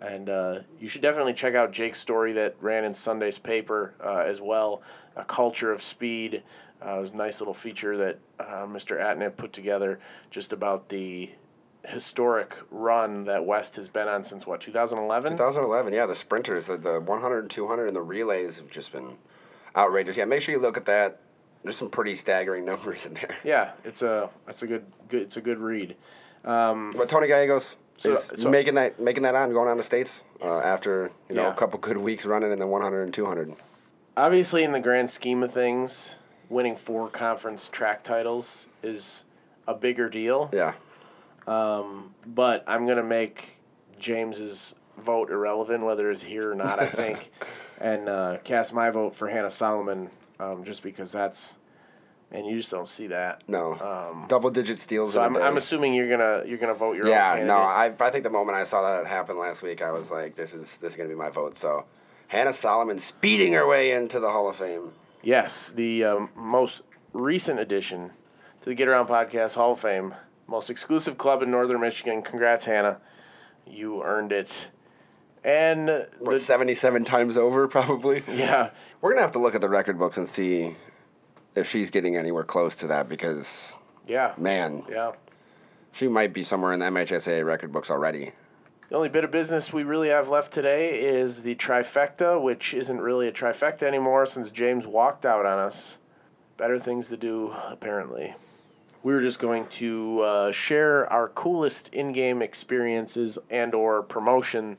[0.00, 4.24] And uh, you should definitely check out Jake's story that ran in Sunday's paper uh,
[4.24, 4.80] as well.
[5.14, 6.42] A culture of speed.
[6.80, 8.98] Uh, was a nice little feature that uh, Mr.
[8.98, 10.00] Atnett put together
[10.30, 11.30] just about the
[11.88, 15.32] historic run that West has been on since what 2011.
[15.32, 15.92] 2011.
[15.92, 19.16] Yeah, the sprinters, the, the 100 and 200 and the relays have just been
[19.76, 20.16] outrageous.
[20.16, 21.20] Yeah, make sure you look at that.
[21.62, 23.36] There's some pretty staggering numbers in there.
[23.44, 25.96] Yeah, it's a that's a good good it's a good read.
[26.42, 30.24] But Tony Gallegos So- is so- making that making that on, going on to states
[30.42, 31.52] uh, after you know Yeah.
[31.52, 33.54] a couple good weeks running in the 100 and 200.
[34.16, 36.18] Obviously, in the grand scheme of things,
[36.48, 39.24] winning four conference track titles is
[39.68, 40.50] a bigger deal.
[40.52, 40.74] Yeah.
[41.46, 43.60] But I'm gonna make
[43.98, 46.78] James's vote irrelevant, whether it's here or not.
[46.78, 47.30] I think,
[47.78, 51.56] and uh, cast my vote for Hannah Solomon, um, just because that's,
[52.30, 53.42] and you just don't see that.
[53.48, 54.24] No.
[54.28, 55.16] Double digit steals.
[55.16, 55.48] Um, So I'm.
[55.48, 57.46] I'm assuming you're gonna you're gonna vote your own Yeah, candidate.
[57.48, 60.34] no, I, I think the moment I saw that happen last week, I was like,
[60.34, 61.56] this is this is gonna be my vote.
[61.56, 61.84] So,
[62.28, 64.92] Hannah Solomon speeding her way into the Hall of Fame.
[65.22, 66.82] Yes, the um, most
[67.12, 68.10] recent addition
[68.62, 70.14] to the Get Around Podcast Hall of Fame,
[70.50, 72.22] most exclusive club in Northern Michigan.
[72.22, 73.00] Congrats, Hannah.
[73.66, 74.70] You earned it.
[75.44, 75.88] And
[76.18, 78.22] What, the, 77 times over, probably?
[78.28, 78.70] yeah,
[79.00, 80.74] We're gonna have to look at the record books and see
[81.54, 83.76] if she's getting anywhere close to that because,
[84.06, 85.12] yeah, man, yeah.
[85.92, 88.32] she might be somewhere in the MHSA record books already.
[88.90, 93.00] The only bit of business we really have left today is the trifecta, which isn't
[93.00, 95.96] really a trifecta anymore since James walked out on us.
[96.56, 98.34] Better things to do, apparently.
[99.02, 104.76] We were just going to uh, share our coolest in-game experiences and/or promotion,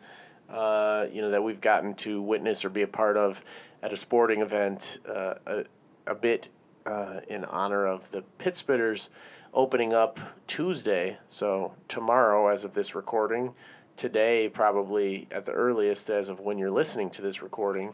[0.47, 3.43] uh, you know, that we've gotten to witness or be a part of
[3.81, 4.99] at a sporting event.
[5.09, 5.63] Uh, a,
[6.05, 6.49] a bit
[6.85, 9.09] uh, in honor of the Pit Spitters
[9.55, 13.55] opening up Tuesday, so tomorrow, as of this recording,
[13.97, 17.93] today probably at the earliest as of when you're listening to this recording.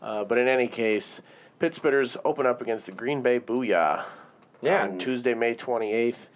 [0.00, 1.20] Uh, but in any case,
[1.58, 4.04] Pit Spitters open up against the Green Bay Booyah
[4.60, 6.28] Yeah, on Tuesday, May 28th.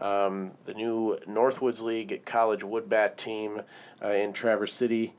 [0.00, 3.62] Um, the new Northwoods League College Woodbat team
[4.02, 5.14] uh, in Traverse City.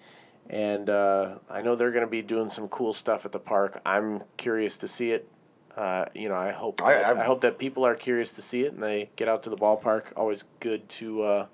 [0.49, 3.81] And uh, I know they're going to be doing some cool stuff at the park.
[3.85, 5.27] I'm curious to see it.
[5.75, 8.41] Uh, you know, I hope I- that, I, I- hope that people are curious to
[8.41, 10.11] see it and they get out to the ballpark.
[10.15, 11.45] Always good to uh,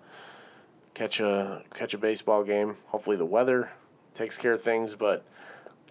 [0.93, 2.77] catch a catch a baseball game.
[2.87, 3.71] Hopefully the weather
[4.13, 4.95] takes care of things.
[4.95, 5.25] But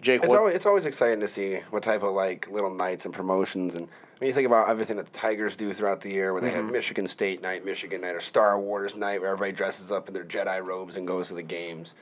[0.01, 3.05] Jake, It's what, always, it's always exciting to see what type of like little nights
[3.05, 3.87] and promotions and
[4.19, 6.65] when you think about everything that the Tigers do throughout the year, where they have
[6.65, 10.23] Michigan State night, Michigan night, or Star Wars night, where everybody dresses up in their
[10.23, 11.95] Jedi robes and goes to the games.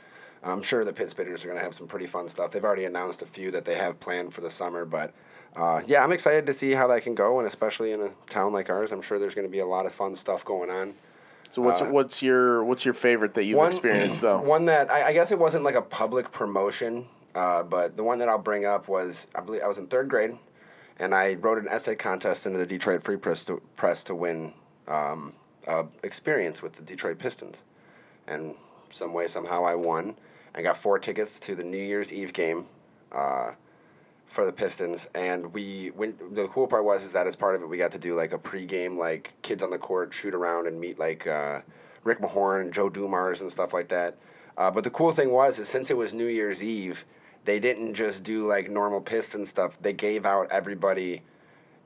[0.44, 2.52] I'm sure the Pit Spitters are going to have some pretty fun stuff.
[2.52, 5.14] They've already announced a few that they have planned for the summer, but
[5.56, 8.52] uh, yeah, I'm excited to see how that can go, and especially in a town
[8.54, 10.94] like ours, I'm sure there's going to be a lot of fun stuff going on.
[11.50, 14.42] so what's uh, what's your what's your favorite that you've experienced though?
[14.56, 18.20] One that I, I guess it wasn't like a public promotion, uh, but the one
[18.20, 20.38] that I'll bring up was I believe I was in third grade,
[21.00, 24.54] and I wrote an essay contest into the Detroit Free Press to, press to win
[24.88, 25.34] um,
[26.04, 27.64] experience with the Detroit Pistons,
[28.28, 28.56] and
[28.90, 30.16] some way somehow I won.
[30.56, 32.68] I got four tickets to the New Year's Eve game.
[33.12, 33.52] Uh,
[34.34, 36.36] for the Pistons, and we went.
[36.36, 38.34] The cool part was is that as part of it, we got to do like
[38.34, 41.62] a pregame, like kids on the court shoot around and meet like uh,
[42.04, 44.18] Rick Mahorn, Joe Dumars, and stuff like that.
[44.58, 47.06] Uh, but the cool thing was is since it was New Year's Eve,
[47.46, 49.82] they didn't just do like normal Piston stuff.
[49.82, 51.22] They gave out everybody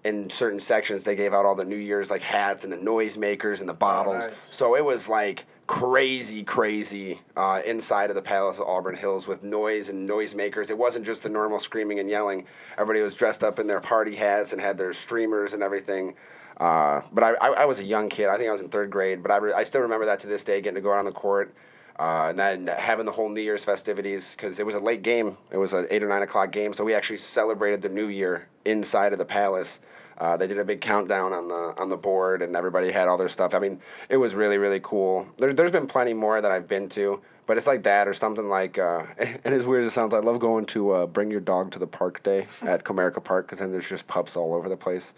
[0.03, 1.03] in certain sections.
[1.03, 4.27] They gave out all the New Year's like hats and the noisemakers and the bottles.
[4.27, 4.37] nice.
[4.37, 9.43] So it was like crazy, crazy uh, inside of the Palace of Auburn Hills with
[9.43, 10.69] noise and noisemakers.
[10.69, 12.45] It wasn't just the normal screaming and yelling.
[12.77, 16.15] Everybody was dressed up in their party hats and had their streamers and everything.
[16.57, 18.29] Uh, but I, I, I was a young kid.
[18.29, 20.27] I think I was in third grade, but I, re- I still remember that to
[20.27, 21.53] this day, getting to go out on the court.
[21.99, 25.37] Uh, and then having the whole New Year's festivities because it was a late game.
[25.51, 28.47] It was an eight or nine o'clock game, so we actually celebrated the New Year
[28.65, 29.79] inside of the palace
[30.19, 33.17] Uh, they did a big countdown on the on the board, and everybody had all
[33.17, 33.53] their stuff.
[33.53, 33.79] I mean,
[34.09, 35.27] it was really really cool.
[35.37, 38.49] There, there's been plenty more that I've been to, but it's like that or something
[38.49, 38.79] like.
[38.79, 39.03] Uh,
[39.43, 41.79] and as weird as it sounds, I love going to uh, bring your dog to
[41.79, 45.13] the park day at Comerica Park because then there's just pups all over the place.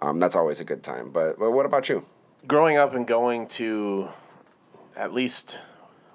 [0.00, 1.10] Um, that's always a good time.
[1.10, 2.04] But, but what about you?
[2.46, 4.08] growing up and going to
[4.96, 5.58] at least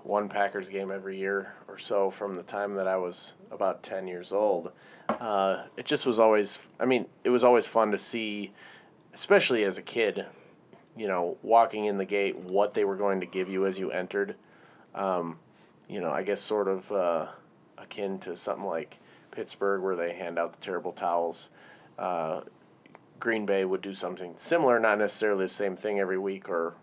[0.06, 4.08] one Packers game every year or so from the time that I was about 10
[4.08, 4.72] years old,
[5.10, 8.54] uh, it just was always, I mean, it was always fun to see,
[9.14, 10.26] especially as a kid,
[10.96, 13.92] you know, walking in the gate, what they were going to give you as you
[13.92, 14.36] entered.
[14.94, 15.40] Um,
[15.90, 17.28] you know, I guess sort of uh,
[17.78, 19.00] akin to something like
[19.32, 21.50] Pittsburgh where they hand out the terrible towels.
[21.98, 22.42] Uh,
[23.20, 26.76] Green Bay would do something similar, not necessarily the same thing every week, or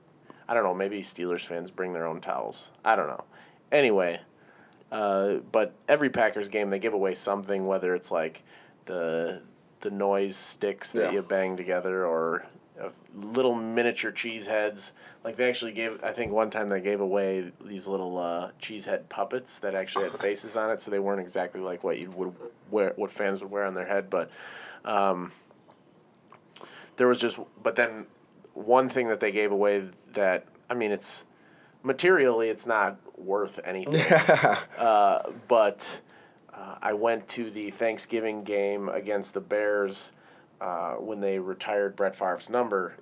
[0.49, 2.71] I don't know, maybe Steelers fans bring their own towels.
[2.85, 3.25] I don't know.
[3.71, 4.21] Anyway,
[4.91, 8.43] uh, but every Packers game they give away something, whether it's like
[8.87, 9.43] the
[9.81, 11.13] the noise sticks that Yeah.
[11.13, 12.47] you bang together or
[13.15, 14.93] little miniature cheese heads.
[15.25, 18.87] Like they actually gave, I think one time they gave away these little uh, cheese
[18.87, 22.11] head puppets that actually had faces on it, so they weren't exactly like what you
[22.13, 22.35] would
[22.71, 24.31] wear, what fans would wear on their head, but.
[24.85, 25.33] Um,
[26.97, 28.07] there was just but then
[28.55, 31.25] one thing that they gave away that I mean it's
[31.83, 34.13] materially it's not worth anything.
[34.79, 36.01] uh, but
[36.53, 40.13] uh, I went to the Thanksgiving game against the Bears
[40.61, 42.97] uh, when they retired Brett Favre's number,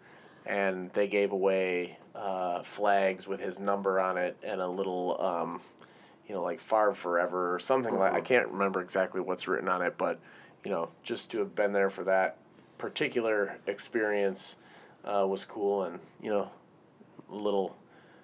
[0.47, 5.21] and they gave away uh, flags with his number on it and a little.
[5.21, 5.61] Um,
[6.27, 9.83] you know, like Favre Forever or something like I can't remember exactly what's written on
[9.83, 10.21] it, but
[10.65, 12.37] you know, just to have been there for that
[12.79, 14.55] particular experience
[15.05, 16.53] uh, was cool, and you know,
[17.31, 17.77] little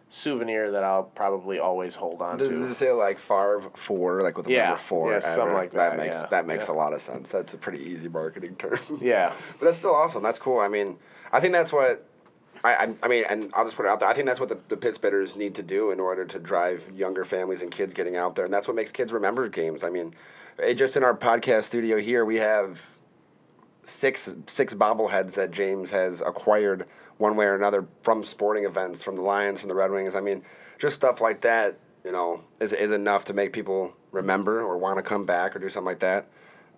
[0.09, 2.59] souvenir that I'll probably always hold on Does, to.
[2.61, 5.13] does it say like Favre four, like with the Yeah, number four?
[5.13, 6.75] yeah, something like that, makes yeah, that makes yeah.
[6.75, 7.33] a lot of sense.
[7.33, 8.79] That's a pretty easy marketing term.
[9.01, 10.23] Yeah, but that's still awesome.
[10.23, 10.61] That's cool.
[10.61, 10.97] I mean,
[11.33, 12.09] I think that's what.
[12.65, 14.09] I, I, mean, and I'll just put it out there.
[14.09, 16.91] I think that's what the, the Pit Spitters need to do in order to drive
[16.93, 19.85] younger families and kids getting out there, and that's what makes kids remember games.
[19.85, 20.15] I mean,
[20.61, 22.97] eh, just in our podcast studio here, we have
[23.83, 26.87] six six bobbleheads that James has acquired
[27.19, 30.14] one way or another from sporting events, from the Lions, from the Red Wings.
[30.14, 30.43] I mean,
[30.79, 34.99] just stuff like that, you know, is is enough to make people remember or want
[34.99, 36.27] to come back or do something like that.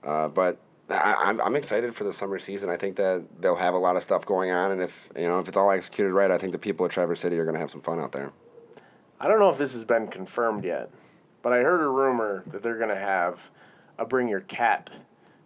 [0.05, 0.59] Uh, but
[0.91, 2.71] I, I'm I'm excited for the summer season.
[2.71, 5.39] I think that they'll have a lot of stuff going on, and if you know
[5.41, 7.61] if it's all executed right, I think the people of Traverse City are going to
[7.61, 8.33] have some fun out there.
[9.21, 10.91] I don't know if this has been confirmed yet,
[11.43, 13.51] but I heard a rumor that they're gonna have
[13.99, 14.91] a bring your cat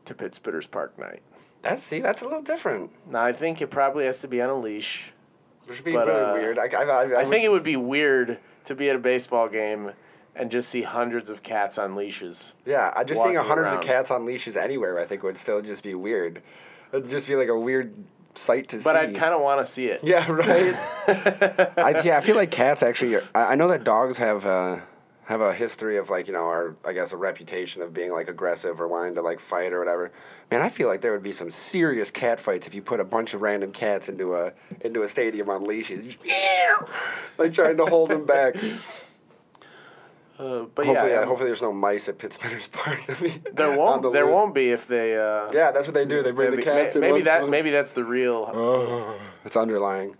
[0.04, 1.22] to Pit Spitters Park night.
[1.62, 2.90] That's see, that's a little different.
[3.08, 5.12] Now I think it probably has to be on a leash.
[5.66, 6.58] Which would be But, really uh, weird.
[6.58, 9.92] I, I, I, I think it would be weird to be at a baseball game
[10.34, 12.54] and just see hundreds of cats on leashes.
[12.64, 13.78] Yeah, I just seeing hundreds around.
[13.78, 16.42] of cats on leashes anywhere, I think would still just be weird.
[16.92, 17.94] It'd just be like a weird
[18.34, 18.84] sight to see.
[18.84, 20.02] But I'd kind of want to see it.
[20.02, 20.74] Yeah, right.
[21.78, 23.14] I, yeah, I feel like cats actually.
[23.16, 24.80] Are, I, I know that dogs have uh,
[25.26, 28.28] have a history of like you know, our I guess a reputation of being like
[28.28, 30.10] aggressive or wanting to like fight or whatever.
[30.50, 33.04] Man, I feel like there would be some serious cat fights if you put a
[33.04, 34.52] bunch of random cats into a
[34.82, 36.16] into a stadium on leashes,
[37.38, 38.56] like trying to hold them back.
[40.38, 43.00] Uh, but hopefully, yeah, uh, hopefully there's no mice at Pit Spitters Park.
[43.54, 45.16] There won't the there won't be if they.
[45.16, 46.22] Uh, Yeah, that's what they do.
[46.22, 46.96] They bring the cats.
[46.96, 49.18] in maybe that a- maybe that's the real.
[49.44, 50.16] It's underlying.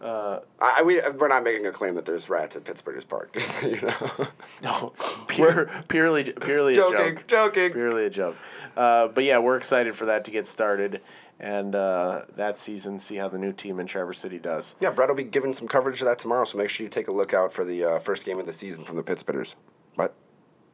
[0.00, 3.32] Uh, I, we, we're not making a claim that there's rats at Pit Spitters Park,
[3.34, 4.28] just so you know.
[4.62, 4.92] no,
[5.26, 7.26] pure, purely purely a joking, joke.
[7.26, 7.72] joking.
[7.72, 8.36] Purely a joke.
[8.76, 11.00] Uh, but yeah, we're excited for that to get started,
[11.40, 14.76] and uh, that season, see how the new team in Traverse City does.
[14.80, 17.08] Yeah, Brett will be giving some coverage to that tomorrow, so make sure you take
[17.08, 19.54] a look out for the uh, first game of the season from the Pit Spitters.
[19.96, 20.14] But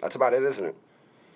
[0.01, 0.77] that's about it, isn't it?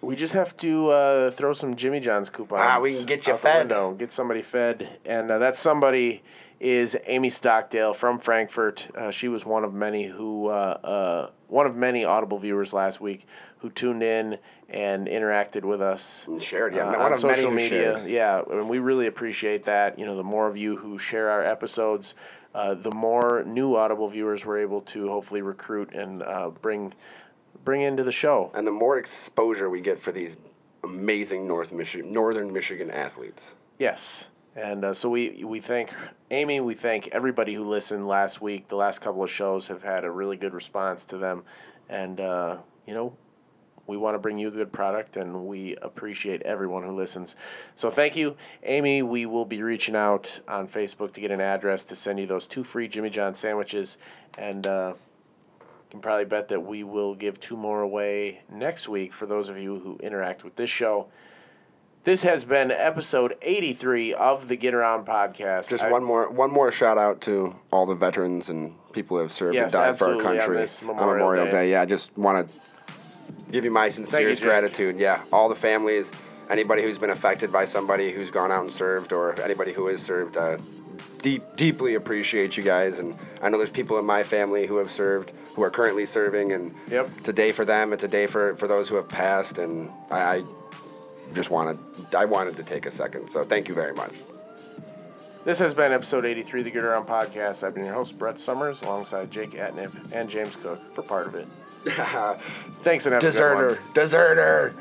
[0.01, 2.63] We just have to uh, throw some Jimmy John's coupons.
[2.65, 3.61] Ah, we can get you fed.
[3.69, 6.23] window, get somebody fed, and uh, that somebody
[6.61, 8.89] is Amy Stockdale from Frankfurt.
[8.95, 13.01] Uh, she was one of many who, uh, uh, one of many Audible viewers last
[13.01, 13.27] week
[13.59, 14.39] who tuned in
[14.69, 16.27] and interacted with us.
[16.27, 16.89] And shared, yeah.
[16.89, 17.99] uh, one on social media.
[17.99, 18.11] shared.
[18.11, 19.99] Yeah, and we really appreciate that.
[19.99, 22.15] You know, the more of you who share our episodes,
[22.55, 26.93] uh, the more new Audible viewers we're able to hopefully recruit and uh, bring
[27.65, 28.51] bring into the show.
[28.55, 30.37] And the more exposure we get for these
[30.85, 33.57] amazing North Michigan, Northern Michigan athletes.
[33.79, 34.29] Yes.
[34.59, 35.93] And uh, so we, we thank
[36.33, 38.67] Amy, we thank everybody who listened last week.
[38.67, 41.45] The last couple of shows have had a really good response to them.
[41.89, 43.17] And, uh, you know,
[43.87, 47.37] we want to bring you a good product and we appreciate everyone who listens.
[47.77, 49.01] So thank you, Amy.
[49.01, 52.45] We will be reaching out on Facebook to get an address to send you those
[52.45, 53.97] two free Jimmy John sandwiches.
[54.37, 54.95] And uh,
[55.89, 59.57] can probably bet that we will give two more away next week for those of
[59.57, 61.07] you who interact with this show.
[62.09, 65.69] This has been episode 83 of the Get Around podcast.
[65.69, 69.25] Just I- one more one more shout out to all the veterans and people who
[69.25, 71.51] have served Yes, and died for our absolutely, on country this on Memorial Memorial Day.
[71.51, 71.71] Day.
[71.73, 72.55] Yeah, I just want to
[73.53, 74.49] give you my sincerest Jake.
[74.49, 74.99] gratitude.
[74.99, 76.11] Yeah, all the families,
[76.49, 80.01] anybody who's been affected by somebody who's gone out and served, or anybody who has
[80.01, 80.39] served.
[80.39, 80.57] Uh,
[81.21, 84.91] deep, deeply appreciate you guys, and I know there's people in my family who have
[84.91, 87.11] served, who are currently serving, and Yep.
[87.19, 87.93] it's a day for them.
[87.93, 90.45] It's a day for, for those who have passed, and I, I
[91.35, 91.79] just wanted
[92.15, 93.29] I wanted to take a second.
[93.29, 94.13] So thank you very much.
[95.45, 97.65] This has been episode 83 of the Get Around podcast.
[97.65, 101.35] I've been your host, Brett Sommers, alongside Jake Atnip and James Cook for part of
[101.35, 101.49] it.
[102.83, 103.75] Thanks and have a good one.
[103.75, 104.75] Deserter, deserter.